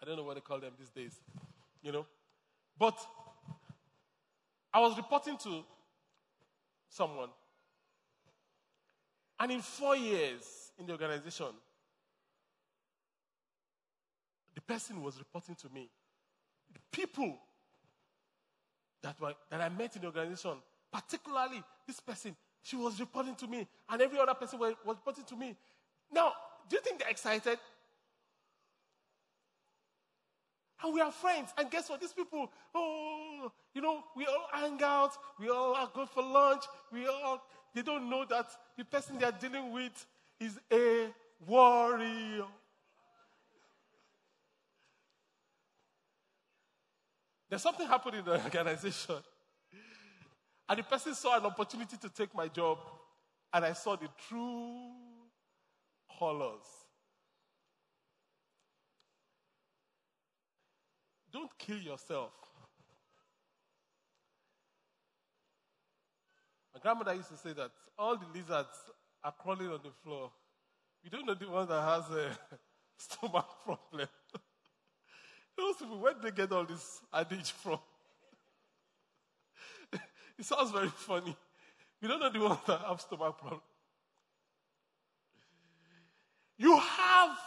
[0.00, 1.20] I don't know what they call them these days,
[1.82, 2.06] you know.
[2.78, 2.98] But
[4.72, 5.64] I was reporting to
[6.88, 7.30] someone.
[9.40, 11.46] And in four years in the organization,
[14.54, 15.88] the person was reporting to me.
[16.72, 17.38] The people
[19.02, 20.58] that, were, that I met in the organization,
[20.92, 25.24] particularly this person, she was reporting to me, and every other person was, was reporting
[25.24, 25.56] to me.
[26.12, 26.32] Now,
[26.68, 27.58] do you think they're excited?
[30.82, 31.50] And we are friends.
[31.58, 32.00] And guess what?
[32.00, 35.12] These people, oh, you know, we all hang out.
[35.38, 36.64] We all are good for lunch.
[36.92, 37.42] We all,
[37.74, 38.46] they don't know that
[38.76, 40.06] the person they are dealing with
[40.38, 41.08] is a
[41.46, 42.44] warrior.
[47.48, 49.16] There's something happened in the organization.
[50.68, 52.78] And the person saw an opportunity to take my job.
[53.52, 54.92] And I saw the true
[56.18, 56.62] colors.
[61.32, 62.30] Don't kill yourself.
[66.80, 68.76] Grandmother used to say that all the lizards
[69.22, 70.30] are crawling on the floor.
[71.04, 72.30] We don't know the one that has a
[72.96, 74.08] stomach problem.
[75.56, 77.78] Those people, where did they get all this adage from?
[80.38, 81.36] it sounds very funny.
[82.00, 83.60] You don't know the ones that have stomach problem.
[86.56, 87.38] You have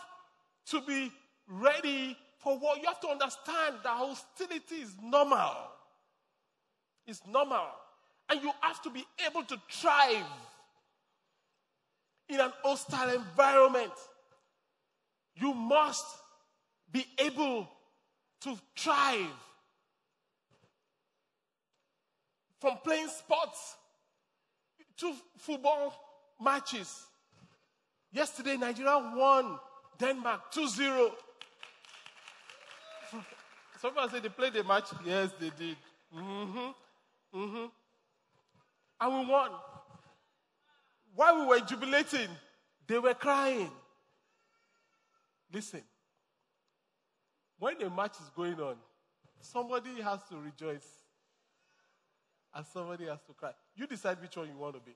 [0.67, 1.11] to be
[1.47, 2.73] ready for war.
[2.79, 5.55] You have to understand that hostility is normal.
[7.05, 7.67] It's normal.
[8.30, 10.26] And you have to be able to thrive
[12.30, 13.91] in an hostile environment.
[15.36, 16.05] You must
[16.91, 17.67] be able
[18.41, 19.28] to thrive
[22.59, 23.76] from playing sports
[24.97, 25.93] to football
[26.41, 27.05] matches.
[28.11, 29.59] Yesterday, Nigeria won
[29.99, 31.11] Denmark 2 0.
[33.82, 34.89] Somebody said they played the match.
[35.05, 35.76] Yes, they did.
[36.15, 37.38] Mm-hmm.
[37.38, 37.65] Mm-hmm.
[39.04, 39.51] And we won.
[41.14, 42.30] While we were jubilating,
[42.88, 43.70] they were crying.
[45.51, 45.82] Listen,
[47.60, 48.78] when a match is going on,
[49.41, 50.88] somebody has to rejoice
[52.56, 53.51] and somebody has to cry.
[53.76, 54.95] You decide which one you want to be.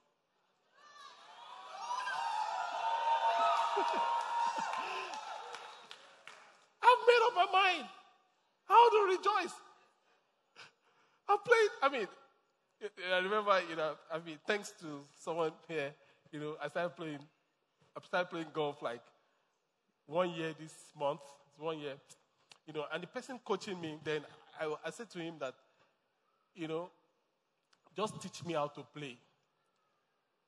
[6.82, 7.88] I've made up my mind
[8.64, 9.54] how to rejoice.
[11.28, 12.08] I played, I mean,
[12.80, 15.92] I remember, you know, I mean, thanks to someone here,
[16.30, 17.18] you know, I started playing,
[17.96, 19.02] I started playing golf like
[20.06, 21.20] one year this month,
[21.50, 21.94] it's one year,
[22.66, 24.22] you know, and the person coaching me, then
[24.60, 25.54] I, I said to him that,
[26.54, 26.88] you know,
[27.96, 29.18] just teach me how to play.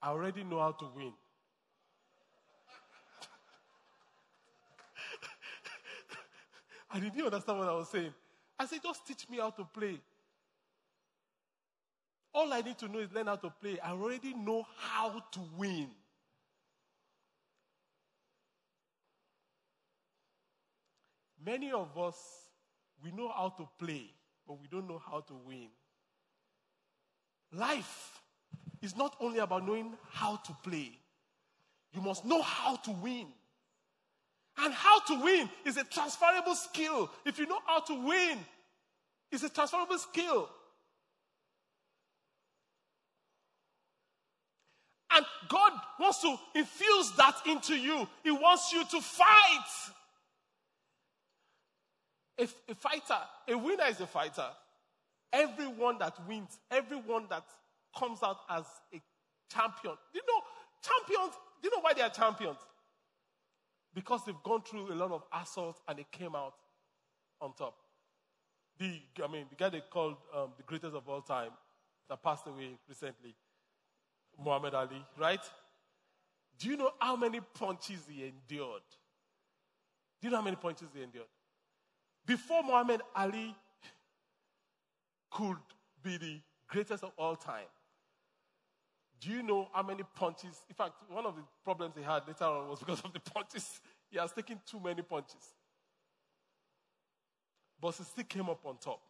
[0.01, 1.13] I already know how to win.
[6.93, 8.15] I didn't understand what I was saying.
[8.59, 10.01] I said, just teach me how to play.
[12.33, 13.79] All I need to know is learn how to play.
[13.81, 15.89] I already know how to win.
[21.45, 22.17] Many of us,
[23.03, 24.13] we know how to play,
[24.47, 25.69] but we don't know how to win.
[27.53, 28.21] Life
[28.83, 30.93] is not only about knowing how to play,
[31.93, 33.27] you must know how to win.
[34.59, 37.11] And how to win is a transferable skill.
[37.25, 38.39] If you know how to win,
[39.33, 40.49] it's a transferable skill.
[45.13, 48.07] And God wants to infuse that into you.
[48.23, 49.67] He wants you to fight.
[52.39, 54.47] A, a fighter, a winner is a fighter.
[55.33, 57.45] Everyone that wins, everyone that
[57.97, 59.01] comes out as a
[59.53, 59.95] champion.
[60.13, 60.43] Do you know,
[60.83, 62.59] champions, do you know why they are champions?
[63.93, 66.55] Because they've gone through a lot of assault and they came out
[67.41, 67.75] on top.
[68.79, 71.51] The, I mean, the guy they called um, the greatest of all time
[72.09, 73.35] that passed away recently,
[74.45, 75.41] Muhammad Ali, right?
[76.59, 78.83] Do you know how many punches he endured?
[80.21, 81.27] Do you know how many punches he endured?
[82.27, 83.55] Before Muhammad Ali
[85.31, 85.57] could
[86.03, 87.67] be the greatest of all time,
[89.21, 90.63] do you know how many punches?
[90.69, 93.81] In fact, one of the problems he had later on was because of the punches.
[94.11, 95.55] He has taken too many punches.
[97.81, 99.01] But he still came up on top.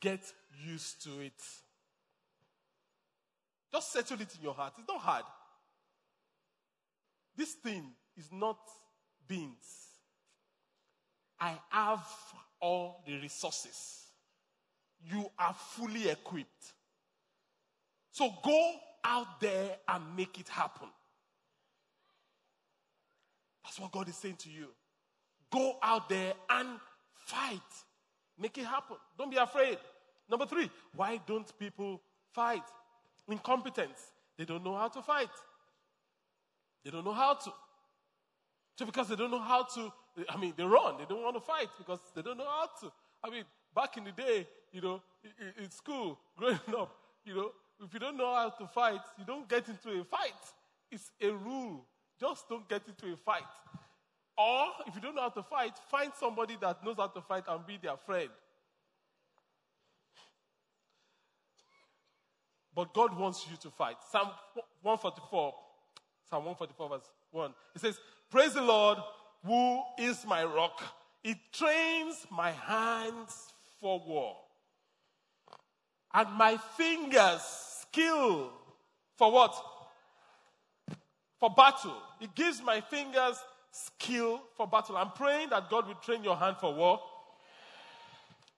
[0.00, 0.20] Get
[0.64, 1.42] used to it.
[3.72, 4.74] Just settle it in your heart.
[4.78, 5.24] It's not hard.
[7.36, 8.58] This thing is not
[9.26, 9.88] beans.
[11.40, 12.06] I have
[12.60, 14.06] all the resources.
[15.04, 16.72] You are fully equipped.
[18.10, 18.72] So go
[19.04, 20.88] out there and make it happen.
[23.62, 24.68] That's what God is saying to you.
[25.52, 26.80] Go out there and
[27.14, 27.60] fight.
[28.38, 28.96] Make it happen.
[29.16, 29.78] Don't be afraid.
[30.28, 32.02] Number three, why don't people
[32.32, 32.62] fight?
[33.28, 34.00] Incompetence.
[34.36, 35.30] They don't know how to fight.
[36.84, 37.52] They don't know how to.
[38.78, 39.92] So because they don't know how to,
[40.28, 40.98] I mean, they run.
[40.98, 42.92] They don't want to fight because they don't know how to.
[43.24, 45.02] I mean, back in the day, you know,
[45.60, 47.50] in school, growing up, you know,
[47.84, 50.32] if you don't know how to fight, you don't get into a fight.
[50.90, 51.84] It's a rule.
[52.20, 53.42] Just don't get into a fight.
[54.36, 57.44] Or if you don't know how to fight, find somebody that knows how to fight
[57.48, 58.30] and be their friend.
[62.78, 63.96] But God wants you to fight.
[64.08, 64.28] Psalm
[64.82, 65.52] 144,
[66.30, 67.50] Psalm 144, verse 1.
[67.74, 67.98] It says,
[68.30, 68.98] Praise the Lord,
[69.44, 70.80] who is my rock.
[71.24, 74.36] It trains my hands for war.
[76.14, 77.42] And my fingers
[77.80, 78.52] skill
[79.16, 79.60] for what?
[81.40, 81.96] For battle.
[82.20, 84.96] It gives my fingers skill for battle.
[84.96, 87.00] I'm praying that God will train your hand for war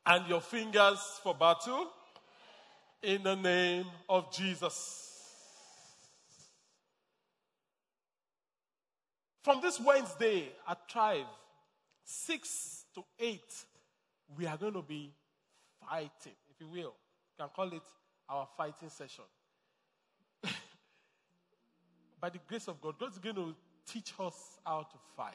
[0.04, 1.88] and your fingers for battle
[3.02, 5.06] in the name of Jesus.
[9.42, 11.24] From this Wednesday at Thrive,
[12.04, 13.40] 6 to 8,
[14.36, 15.14] we are going to be
[15.88, 16.94] fighting, if you will.
[17.38, 17.82] You can call it
[18.28, 19.24] our fighting session.
[22.20, 23.54] By the grace of God, God's going to
[23.90, 25.34] teach us how to fight.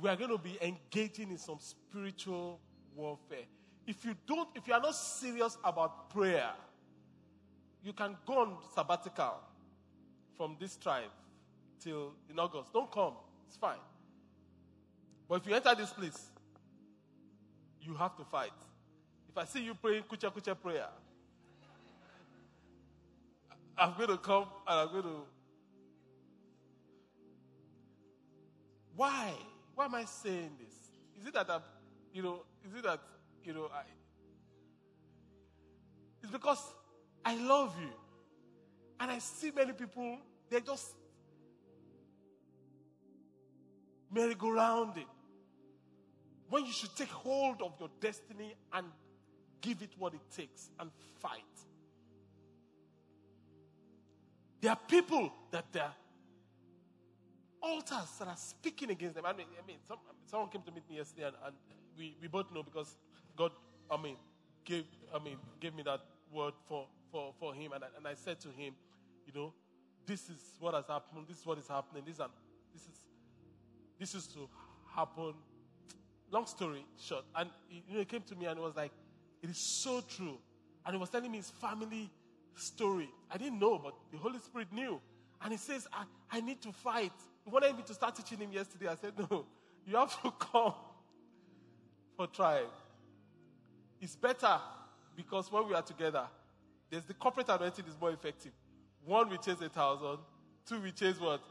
[0.00, 2.58] We are going to be engaging in some spiritual
[2.96, 3.46] warfare.
[3.86, 6.50] If you don't, if you are not serious about prayer,
[7.82, 9.40] you can go on sabbatical
[10.36, 11.10] from this tribe
[11.80, 12.72] till in August.
[12.72, 13.14] Don't come.
[13.46, 13.78] It's fine.
[15.28, 16.30] But if you enter this place,
[17.82, 18.52] you have to fight.
[19.28, 20.88] If I see you praying kucha kucha prayer,
[23.76, 25.22] I'm going to come and I'm going to.
[28.96, 29.32] Why?
[29.74, 30.74] Why am I saying this?
[31.20, 31.62] Is it that I'm,
[32.12, 33.00] you know, is it that,
[33.44, 33.82] you know, I.
[36.22, 36.62] It's because
[37.24, 37.90] I love you.
[39.00, 40.18] And I see many people,
[40.48, 40.94] they're just
[44.10, 45.06] merry-go-rounding.
[46.48, 48.86] When you should take hold of your destiny and
[49.60, 50.90] give it what it takes and
[51.20, 51.40] fight.
[54.60, 55.94] There are people that there are
[57.60, 59.26] altars that are speaking against them.
[59.26, 61.54] I mean, I mean some, someone came to meet me yesterday and, and
[61.98, 62.96] we, we both know because
[63.36, 63.52] God,
[63.90, 64.16] I mean,
[64.64, 66.00] gave, I mean, gave me that
[66.32, 67.72] word for, for, for him.
[67.72, 68.74] And I, and I said to him,
[69.26, 69.52] you know,
[70.06, 71.26] this is what has happened.
[71.28, 72.02] This is what is happening.
[72.06, 72.30] This, and,
[72.72, 73.04] this is
[73.98, 74.48] this is to
[74.94, 75.34] happen.
[76.30, 77.24] Long story short.
[77.34, 78.92] And you know, he came to me and was like,
[79.42, 80.38] it is so true.
[80.84, 82.10] And he was telling me his family
[82.56, 83.08] story.
[83.30, 85.00] I didn't know, but the Holy Spirit knew.
[85.42, 87.12] And he says, I, I need to fight.
[87.44, 88.88] He wanted me to start teaching him yesterday.
[88.88, 89.46] I said, No,
[89.86, 90.74] you have to come
[92.16, 92.66] for tribe.
[94.00, 94.60] It's better
[95.16, 96.26] because when we are together,
[96.90, 98.52] there's the corporate anointing is more effective.
[99.04, 100.18] One we chase a thousand,
[100.66, 101.42] two we chase what?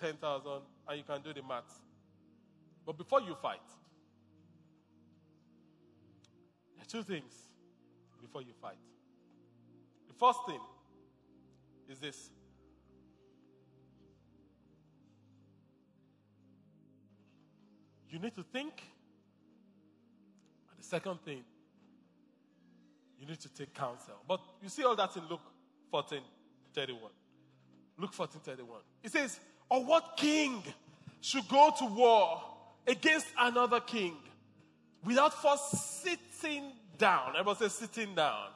[0.00, 1.80] Ten thousand, and you can do the math.
[2.84, 3.60] But before you fight,
[6.74, 7.32] there are two things
[8.20, 8.76] before you fight.
[10.08, 10.60] The first thing
[11.88, 12.30] is this.
[18.08, 18.82] You need to think.
[20.82, 21.44] The second thing
[23.20, 24.14] you need to take counsel.
[24.26, 25.40] But you see all that in Luke
[25.92, 26.20] 14
[26.74, 27.02] 31.
[27.98, 28.80] Luke 14 31.
[29.04, 29.38] It says,
[29.70, 30.60] Or what king
[31.20, 32.42] should go to war
[32.88, 34.16] against another king
[35.04, 37.34] without first sitting down?
[37.38, 38.48] Everybody says sitting down.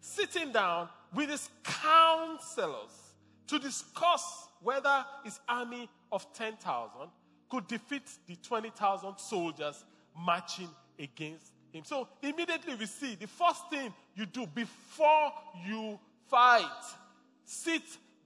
[0.00, 3.14] Sitting down with his counselors
[3.46, 6.90] to discuss whether his army of 10,000
[7.48, 9.82] could defeat the 20,000 soldiers
[10.14, 11.84] marching against him.
[11.84, 15.32] So immediately we see the first thing you do before
[15.66, 15.98] you
[16.28, 16.82] fight,
[17.44, 17.82] sit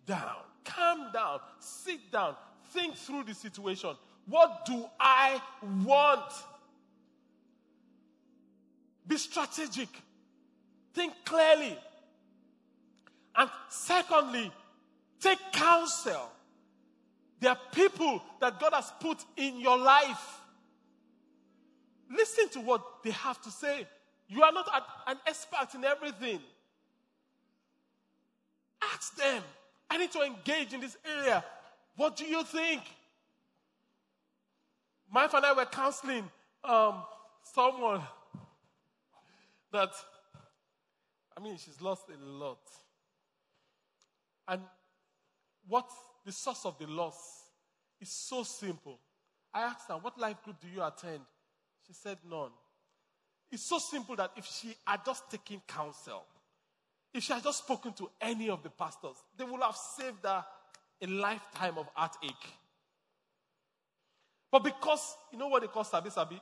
[0.06, 2.36] down, calm down, sit down,
[2.70, 3.90] think through the situation.
[4.26, 5.40] What do I
[5.84, 6.32] want?
[9.06, 9.88] Be strategic.
[10.92, 11.78] Think clearly.
[13.34, 14.52] And secondly,
[15.20, 16.30] take counsel.
[17.40, 20.37] There are people that God has put in your life
[22.10, 23.86] Listen to what they have to say.
[24.28, 24.68] You are not
[25.06, 26.40] an expert in everything.
[28.94, 29.42] Ask them.
[29.90, 31.44] I need to engage in this area.
[31.96, 32.82] What do you think?
[35.10, 36.30] My wife and I were counseling
[36.62, 37.02] um,
[37.42, 38.02] someone
[39.72, 39.90] that,
[41.36, 42.60] I mean, she's lost a lot.
[44.46, 44.62] And
[45.66, 45.90] what
[46.24, 47.44] the source of the loss
[48.00, 48.98] is so simple.
[49.52, 51.20] I asked her, What life group do you attend?
[51.88, 52.50] She said, None.
[53.50, 56.22] It's so simple that if she had just taken counsel,
[57.14, 60.44] if she had just spoken to any of the pastors, they would have saved her
[61.00, 62.52] a lifetime of heartache.
[64.50, 66.38] But because, you know what they call sabi sabi?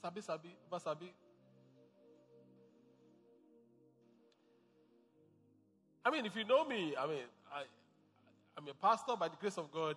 [0.00, 0.48] Sabi sabi,
[0.78, 1.12] sabi.
[6.04, 7.24] I mean, if you know me, I mean,
[8.58, 9.94] I'm a pastor by the grace of God.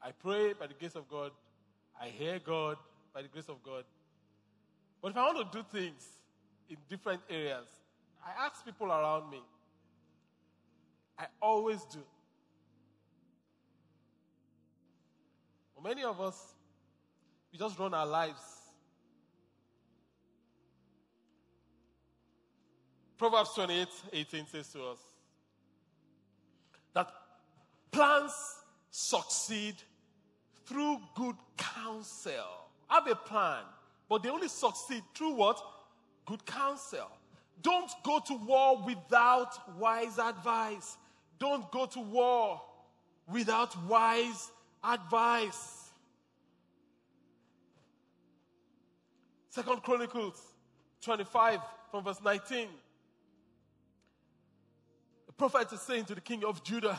[0.00, 1.30] I pray by the grace of God.
[2.00, 2.78] I hear God
[3.12, 3.84] by the grace of God.
[5.02, 6.08] But if I want to do things
[6.70, 7.66] in different areas,
[8.24, 9.42] I ask people around me.
[11.18, 11.98] I always do.
[15.74, 16.54] For many of us,
[17.52, 18.40] we just run our lives.
[23.18, 24.98] Proverbs 28 18 says to us
[26.94, 27.12] that
[27.96, 28.58] Plans
[28.90, 29.74] succeed
[30.66, 32.68] through good counsel.
[32.88, 33.62] Have a plan,
[34.06, 35.58] but they only succeed through what?
[36.26, 37.10] Good counsel.
[37.62, 40.98] Don't go to war without wise advice.
[41.38, 42.60] Don't go to war
[43.32, 44.50] without wise
[44.84, 45.88] advice.
[49.48, 50.42] Second Chronicles
[51.00, 52.68] 25 from verse 19.
[55.28, 56.98] The prophet is saying to the king of Judah,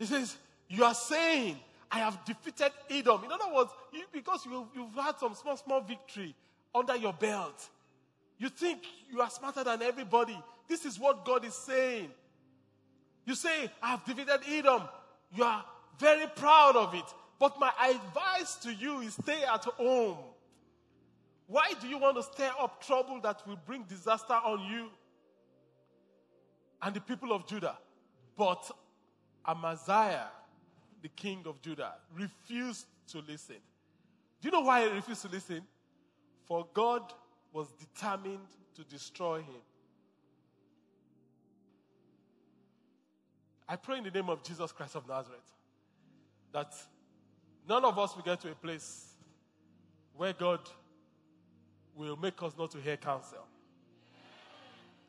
[0.00, 0.36] he says,
[0.68, 1.56] You are saying,
[1.92, 3.22] I have defeated Edom.
[3.24, 6.34] In other words, you, because you, you've had some small, small victory
[6.74, 7.68] under your belt,
[8.38, 8.80] you think
[9.12, 10.36] you are smarter than everybody.
[10.66, 12.08] This is what God is saying.
[13.26, 14.82] You say, I have defeated Edom.
[15.34, 15.64] You are
[15.98, 17.04] very proud of it.
[17.38, 20.16] But my advice to you is stay at home.
[21.46, 24.88] Why do you want to stir up trouble that will bring disaster on you
[26.80, 27.76] and the people of Judah?
[28.38, 28.70] But
[29.46, 30.28] Amaziah,
[31.02, 33.56] the king of Judah, refused to listen.
[34.40, 35.62] Do you know why he refused to listen?
[36.46, 37.12] For God
[37.52, 39.62] was determined to destroy him.
[43.68, 45.38] I pray in the name of Jesus Christ of Nazareth
[46.52, 46.74] that
[47.68, 49.14] none of us will get to a place
[50.16, 50.60] where God
[51.94, 53.46] will make us not to hear counsel.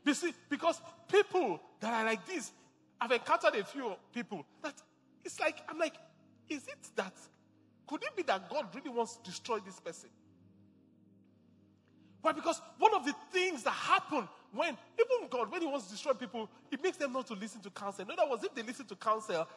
[0.06, 2.52] You see, because people that are like this,
[3.02, 4.76] I've encountered a few people that
[5.26, 5.96] it's like, I'm like,
[6.48, 7.14] is it that,
[7.88, 10.10] could it be that God really wants to destroy this person?
[12.22, 12.32] Why?
[12.32, 16.14] Because one of the things that happen when, even God, when He wants to destroy
[16.14, 18.06] people, it makes them not to listen to counsel.
[18.06, 19.48] In other words, if they listen to counsel,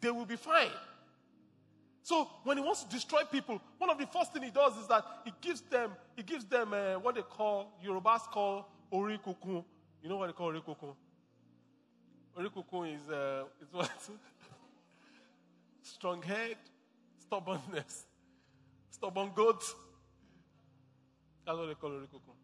[0.00, 0.68] they will be fine.
[2.02, 4.86] So when He wants to destroy people, one of the first things He does is
[4.88, 9.64] that He gives them, He gives them uh, what they call, Yorubas call orikukun.
[10.02, 10.94] You know what they call orikukun?
[12.38, 13.90] Orikukun is, uh, is what?
[15.82, 16.56] Strong head,
[17.18, 18.06] stubbornness,
[18.90, 19.64] stubborn goat.
[21.44, 22.36] That's what they call orikukun.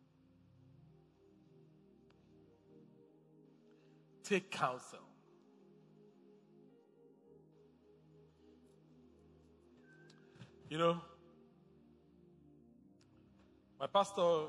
[4.25, 4.99] Take counsel.
[10.69, 11.01] You know,
[13.79, 14.49] my pastor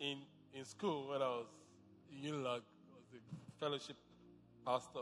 [0.00, 0.18] in,
[0.52, 1.46] in school when I was
[2.10, 2.62] in Unilag,
[3.58, 3.96] fellowship
[4.64, 5.00] pastor,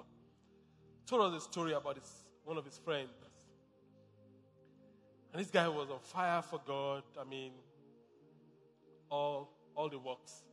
[1.07, 2.11] told us a story about his,
[2.45, 3.11] one of his friends.
[5.33, 7.03] And this guy was on fire for God.
[7.21, 7.53] I mean,
[9.11, 10.45] all, all the works.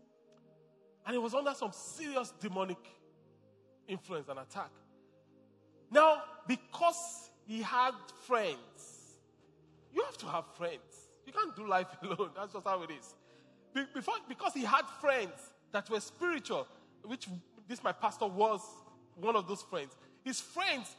[1.06, 2.78] And he was under some serious demonic
[3.88, 4.72] influence and attack.
[5.92, 7.92] Now, because he had
[8.26, 9.20] friends,
[9.94, 11.10] you have to have friends.
[11.26, 12.32] You can't do life alone.
[12.36, 13.16] That's just how it is.
[13.74, 16.68] Be- before, because he had friends that were spiritual,
[17.04, 17.28] which
[17.68, 18.62] this my pastor was
[19.16, 19.96] one of those friends.
[20.24, 20.96] His friends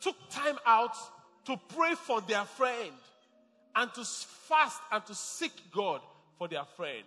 [0.00, 0.96] took time out
[1.46, 2.92] to pray for their friend
[3.74, 6.00] and to fast and to seek God
[6.38, 7.04] for their friend.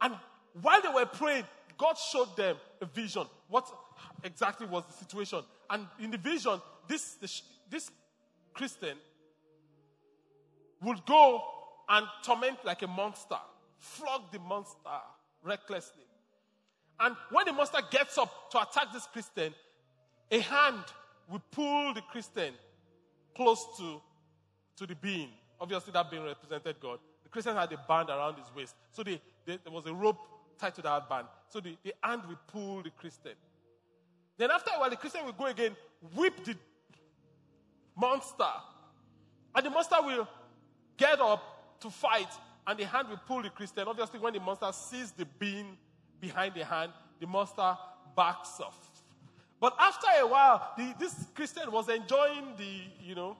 [0.00, 0.14] And
[0.60, 1.44] while they were praying,
[1.76, 3.26] God showed them a vision.
[3.48, 3.68] What
[4.24, 5.40] exactly was the situation?
[5.68, 7.16] And in the vision, this,
[7.70, 7.90] this
[8.52, 8.96] Christian
[10.82, 11.42] would go
[11.88, 13.38] and torment like a monster,
[13.80, 15.00] flog the monster
[15.42, 16.04] recklessly.
[17.00, 19.54] And when the monster gets up to attack this Christian,
[20.30, 20.84] a hand
[21.30, 22.52] will pull the Christian
[23.34, 24.00] close to,
[24.76, 25.30] to the being.
[25.60, 26.98] Obviously, that being represented God.
[27.24, 28.74] The Christian had a band around his waist.
[28.92, 30.18] So they, they, there was a rope
[30.58, 31.26] tied to that band.
[31.48, 33.32] So the, the hand will pull the Christian.
[34.36, 35.76] Then after a while, the Christian will go again,
[36.14, 36.54] whip the
[37.96, 38.44] monster.
[39.54, 40.28] And the monster will
[40.96, 42.28] get up to fight,
[42.70, 43.88] and the hand will pull the Christian.
[43.88, 45.76] Obviously, when the monster sees the being
[46.20, 47.76] behind the hand, the monster
[48.16, 48.78] backs off.
[49.58, 53.36] But after a while, the, this Christian was enjoying the, you know,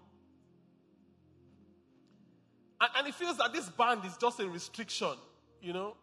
[2.80, 5.14] and, and he feels that this band is just a restriction,
[5.62, 5.94] you know.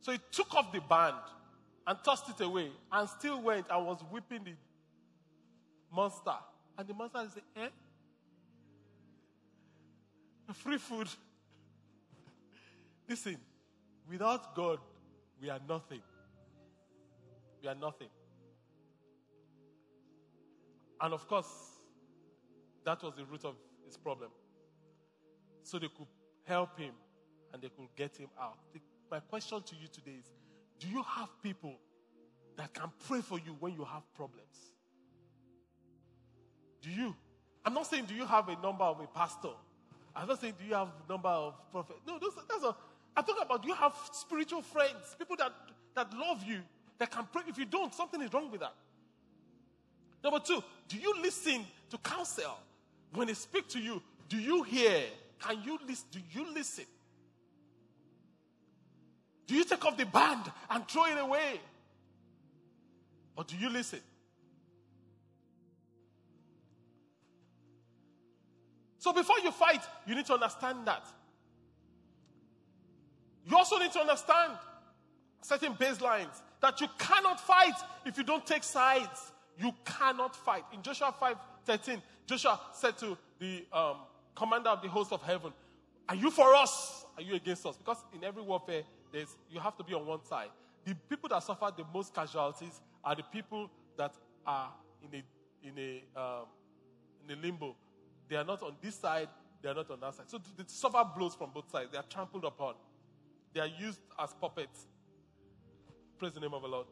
[0.00, 1.14] So he took off the band
[1.86, 4.54] and tossed it away and still went and was whipping the
[5.94, 6.34] monster.
[6.76, 7.68] And the monster said, eh?
[10.52, 11.08] Free food.
[13.08, 13.36] Listen,
[14.08, 14.78] without God,
[15.40, 16.02] we are nothing.
[17.62, 18.08] We are nothing.
[21.00, 21.46] And of course,
[22.84, 24.30] that was the root of his problem.
[25.62, 26.06] So they could
[26.44, 26.92] help him
[27.52, 28.58] and they could get him out.
[29.10, 30.32] My question to you today is
[30.78, 31.74] Do you have people
[32.56, 34.72] that can pray for you when you have problems?
[36.82, 37.14] Do you?
[37.64, 39.50] I'm not saying do you have a number of a pastor.
[40.14, 42.00] I'm not saying do you have a number of prophets.
[42.06, 42.74] No, that's a,
[43.16, 45.52] I'm talking about you have spiritual friends, people that,
[45.94, 46.60] that love you,
[46.98, 47.42] that can pray.
[47.48, 48.74] If you don't, something is wrong with that.
[50.22, 52.58] Number two, do you listen to counsel?
[53.14, 55.04] When they speak to you, do you hear?
[55.38, 56.06] Can you listen?
[56.10, 56.84] Do you listen?
[59.46, 61.60] Do you take off the band and throw it away?
[63.36, 64.00] Or do you listen?
[68.98, 71.06] So before you fight, you need to understand that.
[73.48, 74.54] You also need to understand
[75.40, 77.74] certain baselines that you cannot fight
[78.04, 79.32] if you don't take sides.
[79.58, 80.64] You cannot fight.
[80.72, 83.96] In Joshua 5 13, Joshua said to the um,
[84.34, 85.52] commander of the host of heaven,
[86.08, 87.04] Are you for us?
[87.16, 87.76] Are you against us?
[87.76, 88.82] Because in every warfare,
[89.12, 90.48] there's, you have to be on one side.
[90.84, 94.14] The people that suffer the most casualties are the people that
[94.46, 94.70] are
[95.02, 96.44] in a, in a, um,
[97.26, 97.74] in a limbo.
[98.28, 99.28] They are not on this side,
[99.62, 100.26] they are not on that side.
[100.28, 101.90] So they suffer blows from both sides.
[101.90, 102.74] They are trampled upon.
[103.56, 104.84] They are used as puppets.
[106.18, 106.86] Praise the name of the Lord.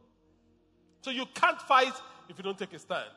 [1.02, 1.92] So you can't fight
[2.30, 3.10] if you don't take a stand.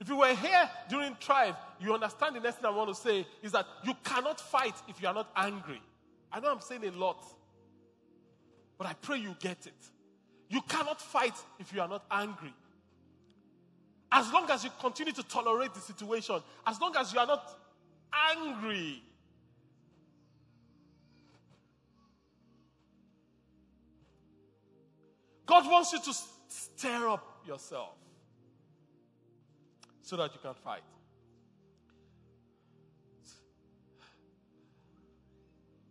[0.00, 3.24] If you were here during tribe, you understand the next thing I want to say
[3.40, 5.80] is that you cannot fight if you are not angry.
[6.32, 7.24] I know I'm saying a lot,
[8.76, 9.90] but I pray you get it.
[10.48, 12.52] You cannot fight if you are not angry.
[14.10, 17.48] As long as you continue to tolerate the situation, as long as you are not
[18.34, 19.04] angry,
[25.50, 26.14] God wants you to
[26.46, 27.96] stir up yourself
[30.00, 30.82] so that you can fight.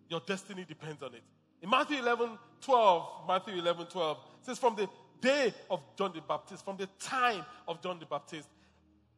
[0.07, 1.24] Your destiny depends on it.
[1.62, 4.88] In Matthew 11, 12, Matthew 11, 12, says, From the
[5.20, 8.47] day of John the Baptist, from the time of John the Baptist,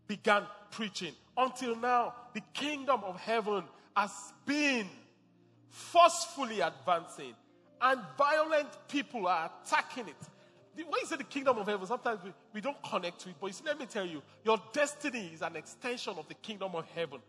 [0.07, 3.63] began preaching until now, the kingdom of heaven
[3.95, 4.11] has
[4.47, 4.89] been
[5.69, 7.35] forcefully advancing,
[7.79, 10.15] and violent people are attacking it.
[10.75, 13.35] When you say the kingdom of heaven, sometimes we, we don't connect to it.
[13.39, 16.85] But see, let me tell you, your destiny is an extension of the kingdom of
[16.95, 17.19] heaven.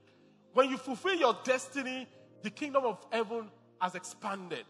[0.52, 2.06] When you fulfill your destiny,
[2.42, 4.64] the kingdom of heaven has expanded.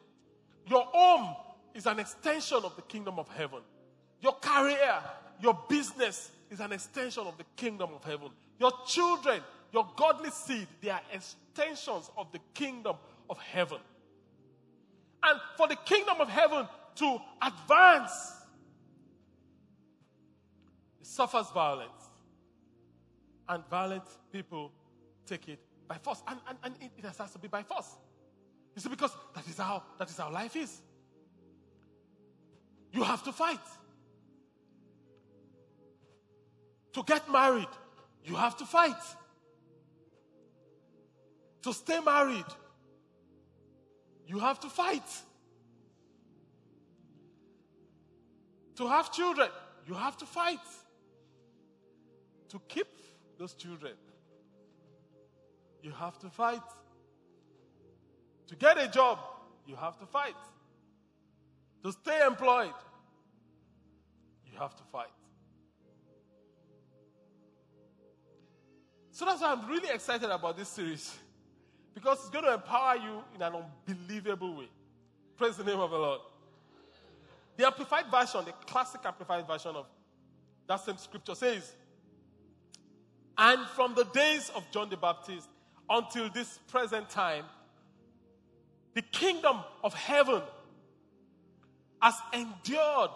[0.66, 1.34] Your home
[1.74, 3.60] is an extension of the kingdom of heaven.
[4.20, 5.02] Your career,
[5.40, 8.28] your business is an extension of the kingdom of heaven.
[8.58, 9.40] Your children,
[9.72, 12.96] your godly seed, they are extensions of the kingdom
[13.28, 13.78] of heaven.
[15.24, 18.12] And for the kingdom of heaven to advance,
[21.02, 22.10] it suffers violence.
[23.48, 24.70] And violent people
[25.26, 26.22] take it by force.
[26.28, 27.96] And, and, and it, it has to be by force.
[28.76, 30.80] You see, because that is how that is how life is.
[32.92, 33.58] You have to fight.
[36.92, 37.72] To get married,
[38.24, 39.02] you have to fight.
[41.62, 42.44] To stay married,
[44.26, 45.10] you have to fight.
[48.76, 49.48] To have children,
[49.86, 50.58] you have to fight.
[52.52, 52.86] To keep
[53.38, 53.94] those children,
[55.82, 56.60] you have to fight.
[58.48, 59.18] To get a job,
[59.66, 60.36] you have to fight.
[61.82, 62.74] To stay employed,
[64.44, 65.06] you have to fight.
[69.12, 71.16] So that's why I'm really excited about this series.
[71.94, 73.54] Because it's going to empower you in an
[73.88, 74.68] unbelievable way.
[75.38, 76.20] Praise the name of the Lord.
[77.56, 79.86] The amplified version, the classic amplified version of
[80.66, 81.72] that same scripture says,
[83.38, 85.48] And from the days of John the Baptist
[85.88, 87.44] until this present time,
[88.94, 90.42] the kingdom of heaven
[92.00, 93.10] has endured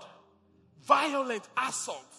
[0.84, 2.14] violent assault,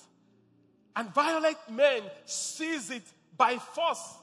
[0.96, 3.04] and violent men seize it
[3.38, 4.18] by force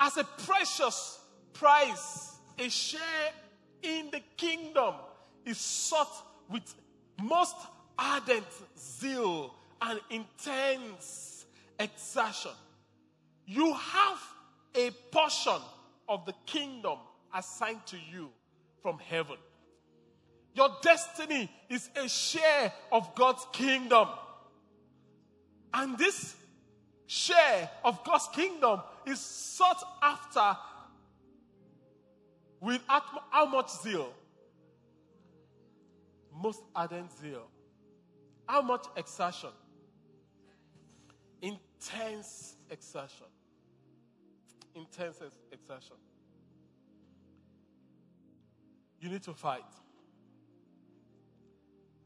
[0.00, 1.20] as a precious
[1.52, 3.32] prize, a share
[3.82, 4.94] in the kingdom
[5.44, 6.12] is sought
[6.50, 6.74] with
[7.22, 7.56] most
[7.98, 8.46] ardent
[8.78, 11.25] zeal and intense
[11.78, 12.52] exertion.
[13.46, 14.18] You have
[14.74, 15.60] a portion
[16.08, 16.98] of the kingdom
[17.34, 18.30] assigned to you
[18.82, 19.36] from heaven.
[20.54, 24.08] Your destiny is a share of God's kingdom.
[25.74, 26.34] And this
[27.06, 30.56] share of God's kingdom is sought after
[32.60, 34.12] with how much zeal?
[36.34, 37.46] Most ardent zeal.
[38.46, 39.50] How much exertion?
[41.80, 43.26] Intense exertion.
[44.74, 45.20] Intense
[45.52, 45.96] exertion.
[49.00, 49.62] You need to fight.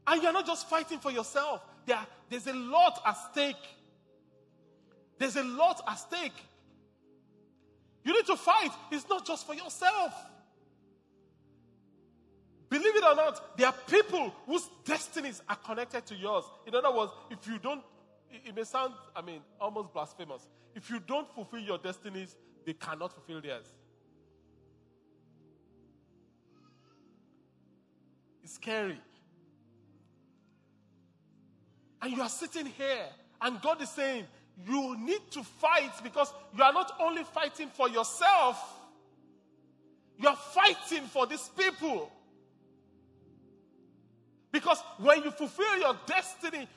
[0.07, 1.99] And you're not just fighting for yourself, there,
[2.29, 3.55] there's a lot at stake.
[5.17, 6.33] There's a lot at stake.
[8.03, 8.71] You need to fight.
[8.91, 10.13] It's not just for yourself.
[12.69, 16.45] Believe it or not, there are people whose destinies are connected to yours.
[16.65, 17.83] In other words, if you don't,
[18.45, 20.47] it may sound, I mean, almost blasphemous.
[20.75, 23.65] If you don't fulfill your destinies, they cannot fulfill theirs.
[28.43, 28.99] It's scary.
[32.01, 33.05] And you are sitting here,
[33.41, 34.25] and God is saying,
[34.67, 38.79] You need to fight because you are not only fighting for yourself,
[40.17, 42.11] you are fighting for these people.
[44.51, 46.67] Because when you fulfill your destiny,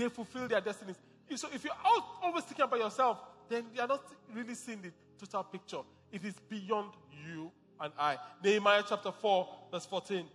[0.00, 0.96] they fulfill their destinies.
[1.36, 1.74] So if you're
[2.22, 4.02] always thinking about yourself, then you're not
[4.34, 5.80] really seeing the total picture.
[6.10, 6.92] It is beyond
[7.26, 8.16] you and I.
[8.42, 10.26] Nehemiah chapter 4, verse 14.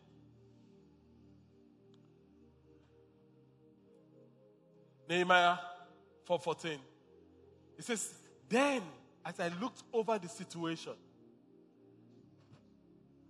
[5.10, 5.58] Nehemiah
[6.28, 6.80] 4:14.
[7.78, 8.14] It says,
[8.50, 8.82] Then
[9.26, 10.94] as I looked over the situation,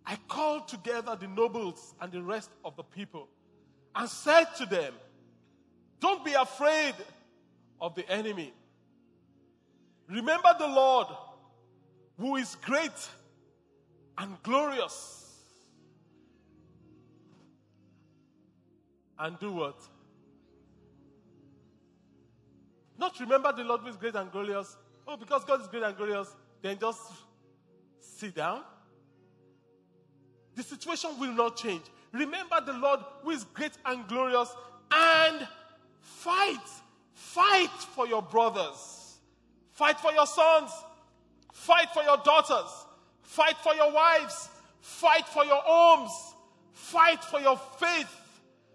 [0.05, 3.27] I called together the nobles and the rest of the people
[3.95, 4.93] and said to them,
[5.99, 6.95] Don't be afraid
[7.79, 8.53] of the enemy.
[10.09, 11.07] Remember the Lord,
[12.19, 13.09] who is great
[14.17, 15.21] and glorious.
[19.17, 19.79] And do what?
[22.97, 24.77] Not remember the Lord who is great and glorious.
[25.07, 26.99] Oh, because God is great and glorious, then just
[27.99, 28.63] sit down.
[30.55, 31.83] The situation will not change.
[32.11, 34.53] Remember the Lord who is great and glorious
[34.91, 35.47] and
[36.06, 36.58] fight.
[37.14, 39.18] Fight for your brothers.
[39.74, 40.72] Fight for your sons.
[41.51, 42.72] Fight for your daughters.
[43.22, 44.49] Fight for your wives.
[44.80, 46.12] Fight for your homes.
[46.72, 48.14] Fight for your faith.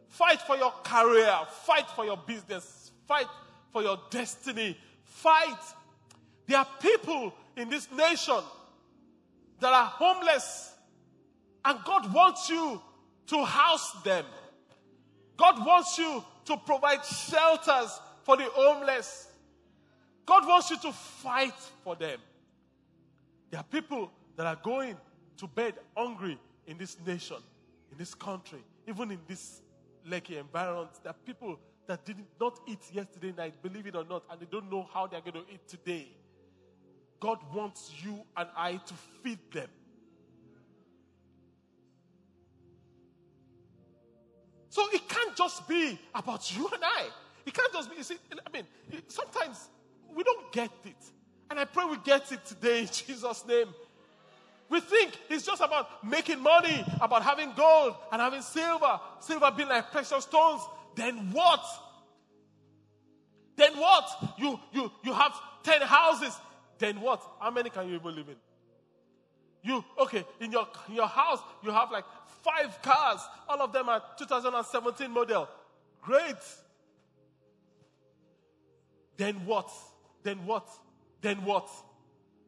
[0.08, 1.34] Fight for your career.
[1.64, 2.90] Fight for your business.
[3.06, 3.26] Fight
[3.72, 4.76] for your destiny.
[5.04, 5.58] Fight.
[6.46, 8.40] There are people in this nation
[9.60, 10.74] that are homeless,
[11.64, 12.80] and God wants you
[13.28, 14.24] to house them.
[15.36, 19.28] God wants you to provide shelters for the homeless.
[20.26, 22.18] God wants you to fight for them.
[23.50, 24.96] There are people that are going
[25.38, 27.38] to bed hungry in this nation,
[27.90, 29.62] in this country, even in this
[30.08, 30.90] Lekki environment.
[31.02, 34.46] There are people that did not eat yesterday night, believe it or not, and they
[34.50, 36.08] don't know how they're going to eat today.
[37.18, 39.68] God wants you and I to feed them.
[45.50, 47.06] Just be about you and I.
[47.44, 48.66] It can't just be, you see, I mean,
[49.08, 49.68] sometimes
[50.14, 50.96] we don't get it.
[51.50, 53.68] And I pray we get it today in Jesus' name.
[54.68, 59.68] We think it's just about making money, about having gold and having silver, silver being
[59.68, 60.62] like precious stones.
[60.94, 61.64] Then what?
[63.56, 64.34] Then what?
[64.38, 65.32] You, you, you have
[65.64, 66.38] 10 houses.
[66.78, 67.20] Then what?
[67.40, 68.36] How many can you even live in?
[69.62, 72.04] You, okay, in your, in your house, you have like
[72.42, 73.20] five cars.
[73.48, 75.48] All of them are 2017 model.
[76.02, 76.36] Great.
[79.16, 79.70] Then what?
[80.22, 80.68] Then what?
[81.20, 81.68] Then what?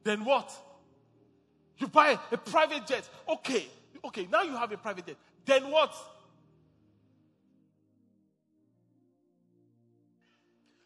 [0.04, 0.52] Then what?
[1.78, 3.08] You buy a private jet.
[3.28, 3.66] Okay.
[4.04, 5.16] Okay, now you have a private jet.
[5.44, 5.94] Then what?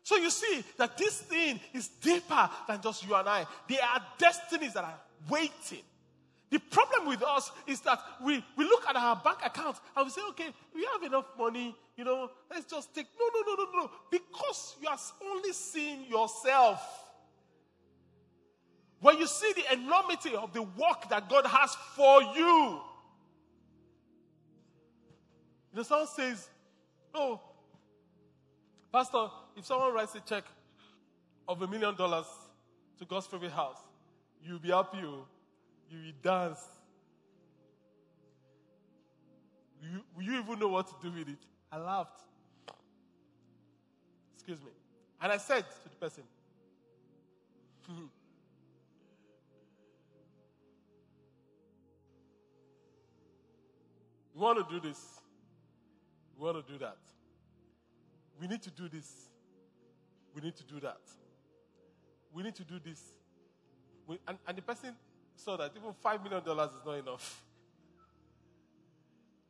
[0.02, 3.44] So you see that this thing is deeper than just you and I.
[3.68, 5.82] There are destinies that are waiting.
[6.50, 10.10] The problem with us is that we, we look at our bank account and we
[10.10, 13.06] say, okay, we have enough money, you know, let's just take.
[13.18, 13.90] No, no, no, no, no.
[14.10, 16.80] Because you are only seeing yourself.
[19.00, 22.80] When you see the enormity of the work that God has for you,
[25.72, 26.48] you know, someone says,
[27.12, 27.40] oh,
[28.92, 29.26] Pastor,
[29.56, 30.44] if someone writes a check
[31.48, 32.26] of a million dollars
[32.98, 33.78] to God's favorite house,
[34.42, 34.98] you'll be happy.
[35.02, 35.26] Oh.
[35.90, 36.60] You will dance.
[39.82, 41.38] You, will you even know what to do with it?
[41.70, 42.20] I laughed.
[44.34, 44.70] Excuse me.
[45.20, 46.24] And I said to the person,
[54.36, 55.00] We want to do this.
[56.38, 56.98] We want to do that.
[58.38, 59.10] We need to do this.
[60.34, 61.00] We need to do that.
[62.34, 63.00] We need to do this.
[64.06, 64.94] We, and, and the person
[65.36, 67.42] saw that even $5 million is not enough.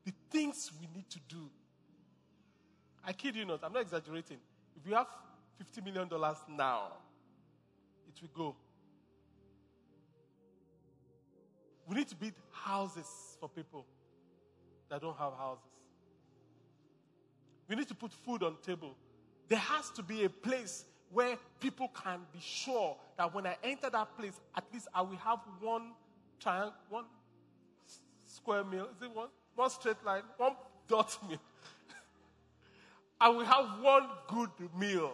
[0.05, 1.51] The things we need to do.
[3.05, 4.39] I kid you not, I'm not exaggerating.
[4.77, 5.07] If we have
[5.63, 6.09] $50 million
[6.57, 6.93] now,
[8.09, 8.57] it will go.
[11.89, 13.87] We need to build houses for people
[14.89, 15.65] that don't have houses.
[17.69, 18.97] We need to put food on table.
[19.49, 23.91] There has to be a place where people can be sure that when I enter
[23.91, 25.93] that place, at least I will have one
[26.41, 27.05] triangle, one
[28.25, 28.89] square meal.
[28.97, 29.29] Is it one?
[29.55, 30.53] One straight line, one
[30.89, 31.41] dot meal.
[33.21, 35.13] I will have one good meal.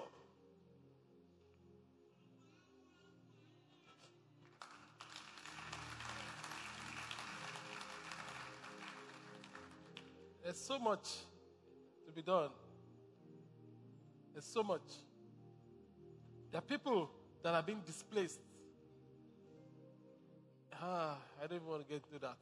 [10.43, 11.09] There's so much
[12.07, 12.51] to be done.
[14.33, 14.83] There's so much.
[16.53, 17.11] There are people
[17.43, 18.39] that are being displaced.
[20.81, 22.37] Ah, I don't even want to get into that.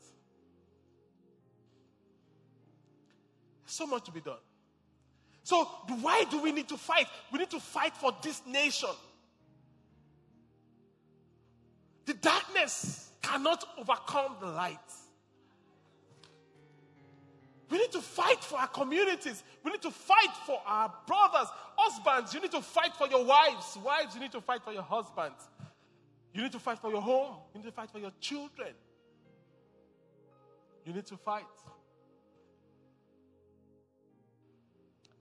[3.66, 4.38] So much to be done.
[5.44, 5.64] So,
[6.00, 7.06] why do we need to fight?
[7.32, 8.90] We need to fight for this nation.
[12.06, 14.78] The darkness cannot overcome the light.
[17.70, 19.44] We need to fight for our communities.
[19.64, 21.46] We need to fight for our brothers.
[21.76, 23.78] Husbands, you need to fight for your wives.
[23.82, 25.48] Wives, you need to fight for your husbands.
[26.34, 27.36] You need to fight for your home.
[27.54, 28.74] You need to fight for your children.
[30.84, 31.44] You need to fight.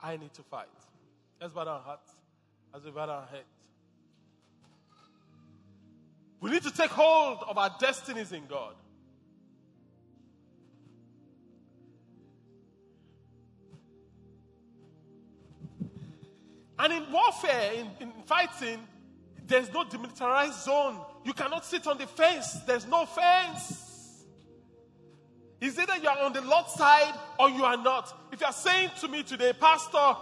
[0.02, 0.68] I need to fight.
[1.40, 2.10] Let's bow our hearts
[2.76, 3.44] as we bow our heads.
[6.42, 8.76] We need to take hold of our destinies in God.
[16.80, 18.80] And in warfare, in, in fighting,
[19.46, 20.98] there's no demilitarized zone.
[21.26, 22.54] You cannot sit on the fence.
[22.66, 24.26] There's no fence.
[25.62, 28.16] It's either you are on the Lord's side or you are not.
[28.32, 30.16] If you are saying to me today, Pastor,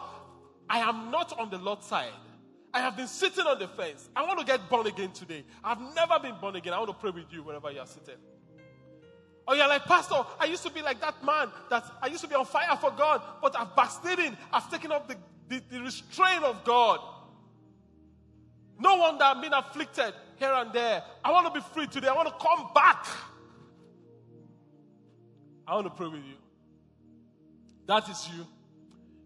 [0.68, 2.12] I am not on the Lord's side.
[2.74, 4.10] I have been sitting on the fence.
[4.16, 5.44] I want to get born again today.
[5.64, 6.74] I've never been born again.
[6.74, 8.16] I want to pray with you wherever you are sitting.
[9.48, 12.28] Or you're like, Pastor, I used to be like that man that I used to
[12.28, 14.38] be on fire for God, but I've backslidden.
[14.52, 15.16] I've taken up the,
[15.48, 17.00] the, the restraint of God.
[18.80, 21.04] No wonder I've been afflicted here and there.
[21.24, 22.08] I want to be free today.
[22.08, 23.06] I want to come back.
[25.68, 26.36] I want to pray with you.
[27.88, 28.46] That is you.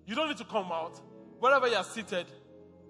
[0.06, 1.00] You don't need to come out.
[1.40, 2.28] Wherever you are seated,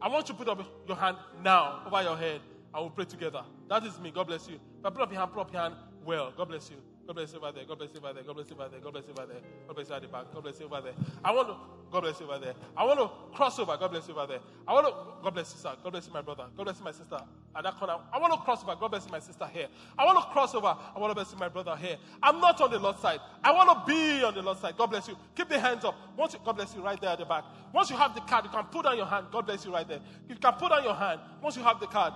[0.01, 2.41] I want you to put up your hand now over your head
[2.73, 3.43] and we'll pray together.
[3.69, 4.11] That is me.
[4.11, 4.59] God bless you.
[4.83, 6.33] I put up your hand, put up your hand well.
[6.35, 6.77] God bless you.
[7.11, 7.65] God bless you over there.
[7.65, 8.23] God bless you over there.
[8.23, 8.79] God bless you over there.
[8.79, 9.41] God bless you over there.
[9.67, 10.33] God bless you at the back.
[10.33, 10.93] God bless you over there.
[11.25, 11.55] I want to.
[11.91, 12.53] God bless you over there.
[12.77, 13.75] I want to cross over.
[13.75, 14.39] God bless you over there.
[14.65, 14.93] I want to.
[15.21, 15.75] God bless you, sir.
[15.83, 16.45] God bless you, my brother.
[16.55, 17.19] God bless you, my sister.
[17.53, 17.97] At that corner.
[18.13, 18.77] I want to cross over.
[18.79, 19.67] God bless you, my sister here.
[19.99, 20.67] I want to cross over.
[20.67, 21.97] I want to bless you, my brother here.
[22.23, 23.19] I'm not on the Lord's side.
[23.43, 24.77] I want to be on the Lord's side.
[24.77, 25.17] God bless you.
[25.35, 25.97] Keep the hands up.
[26.15, 27.43] Once you, God bless you right there at the back.
[27.73, 29.25] Once you have the card, you can put down your hand.
[29.33, 29.99] God bless you right there.
[30.29, 31.19] You can put down your hand.
[31.43, 32.13] Once you have the card.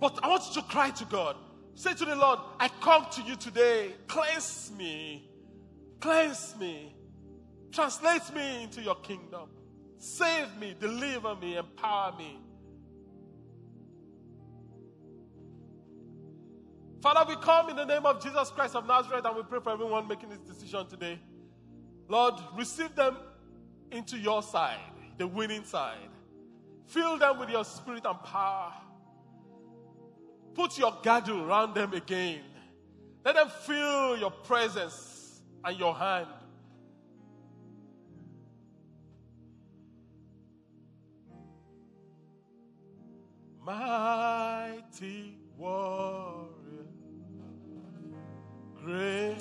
[0.00, 1.36] But I want you to cry to God.
[1.74, 3.94] Say to the Lord, I come to you today.
[4.06, 5.28] Cleanse me.
[6.00, 6.94] Cleanse me.
[7.72, 9.48] Translate me into your kingdom.
[9.98, 12.38] Save me, deliver me, empower me.
[17.02, 19.70] Father, we come in the name of Jesus Christ of Nazareth and we pray for
[19.70, 21.18] everyone making this decision today.
[22.08, 23.16] Lord, receive them
[23.90, 24.78] into your side,
[25.18, 26.08] the winning side.
[26.86, 28.72] Fill them with your spirit and power.
[30.54, 32.40] Put your girdle around them again.
[33.24, 36.28] Let them feel your presence and your hand.
[43.64, 46.50] Mighty warrior,
[48.76, 49.38] great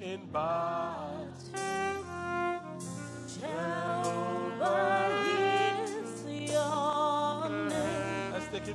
[0.00, 1.30] in battle.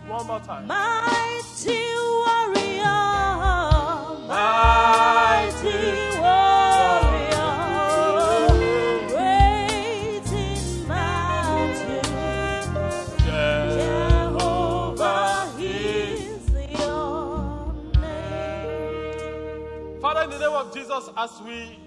[0.08, 0.68] One more time.
[0.68, 1.80] Mighty
[2.22, 2.84] warrior,
[4.28, 5.80] mighty
[6.20, 7.56] warrior,
[9.08, 11.74] great in battle.
[14.38, 20.02] Jehovah is your name.
[20.02, 21.78] Father, in the name of Jesus, as we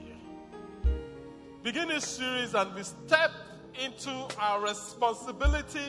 [1.63, 3.31] begin this series and we step
[3.81, 4.11] into
[4.41, 5.81] our responsibility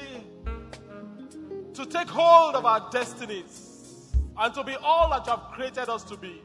[1.80, 6.04] to take hold of our destinies and to be all that you have created us
[6.04, 6.42] to be.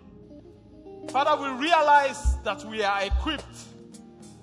[1.08, 3.64] Father, we realize that we are equipped.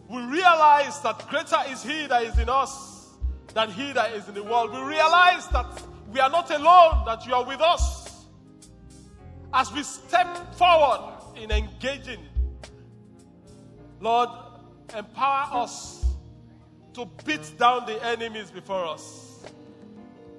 [0.09, 3.07] We realize that greater is He that is in us
[3.53, 4.73] than He that is in the world.
[4.73, 5.81] We realize that
[6.11, 8.25] we are not alone, that you are with us.
[9.53, 12.19] As we step forward in engaging,
[14.01, 14.27] Lord,
[14.93, 16.05] empower us
[16.95, 19.30] to beat down the enemies before us.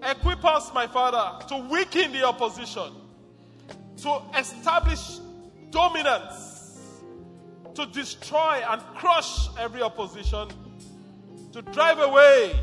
[0.05, 2.93] Equip us, my Father, to weaken the opposition,
[3.99, 5.21] to establish
[5.71, 6.91] dominance,
[7.75, 10.49] to destroy and crush every opposition,
[11.53, 12.59] to drive away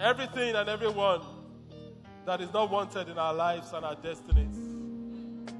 [0.00, 1.20] everything and everyone
[2.26, 4.56] that is not wanted in our lives and our destinies.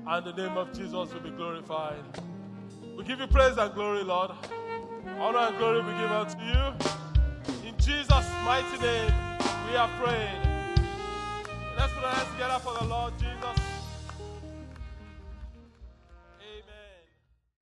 [0.06, 2.02] And the name of Jesus will be glorified.
[2.96, 4.30] We give you praise and glory, Lord.
[5.18, 7.03] Honor and glory we give unto you.
[7.84, 9.12] Jesus' mighty name,
[9.68, 10.40] we are praying.
[11.76, 13.73] Let's put our hands together for the Lord Jesus.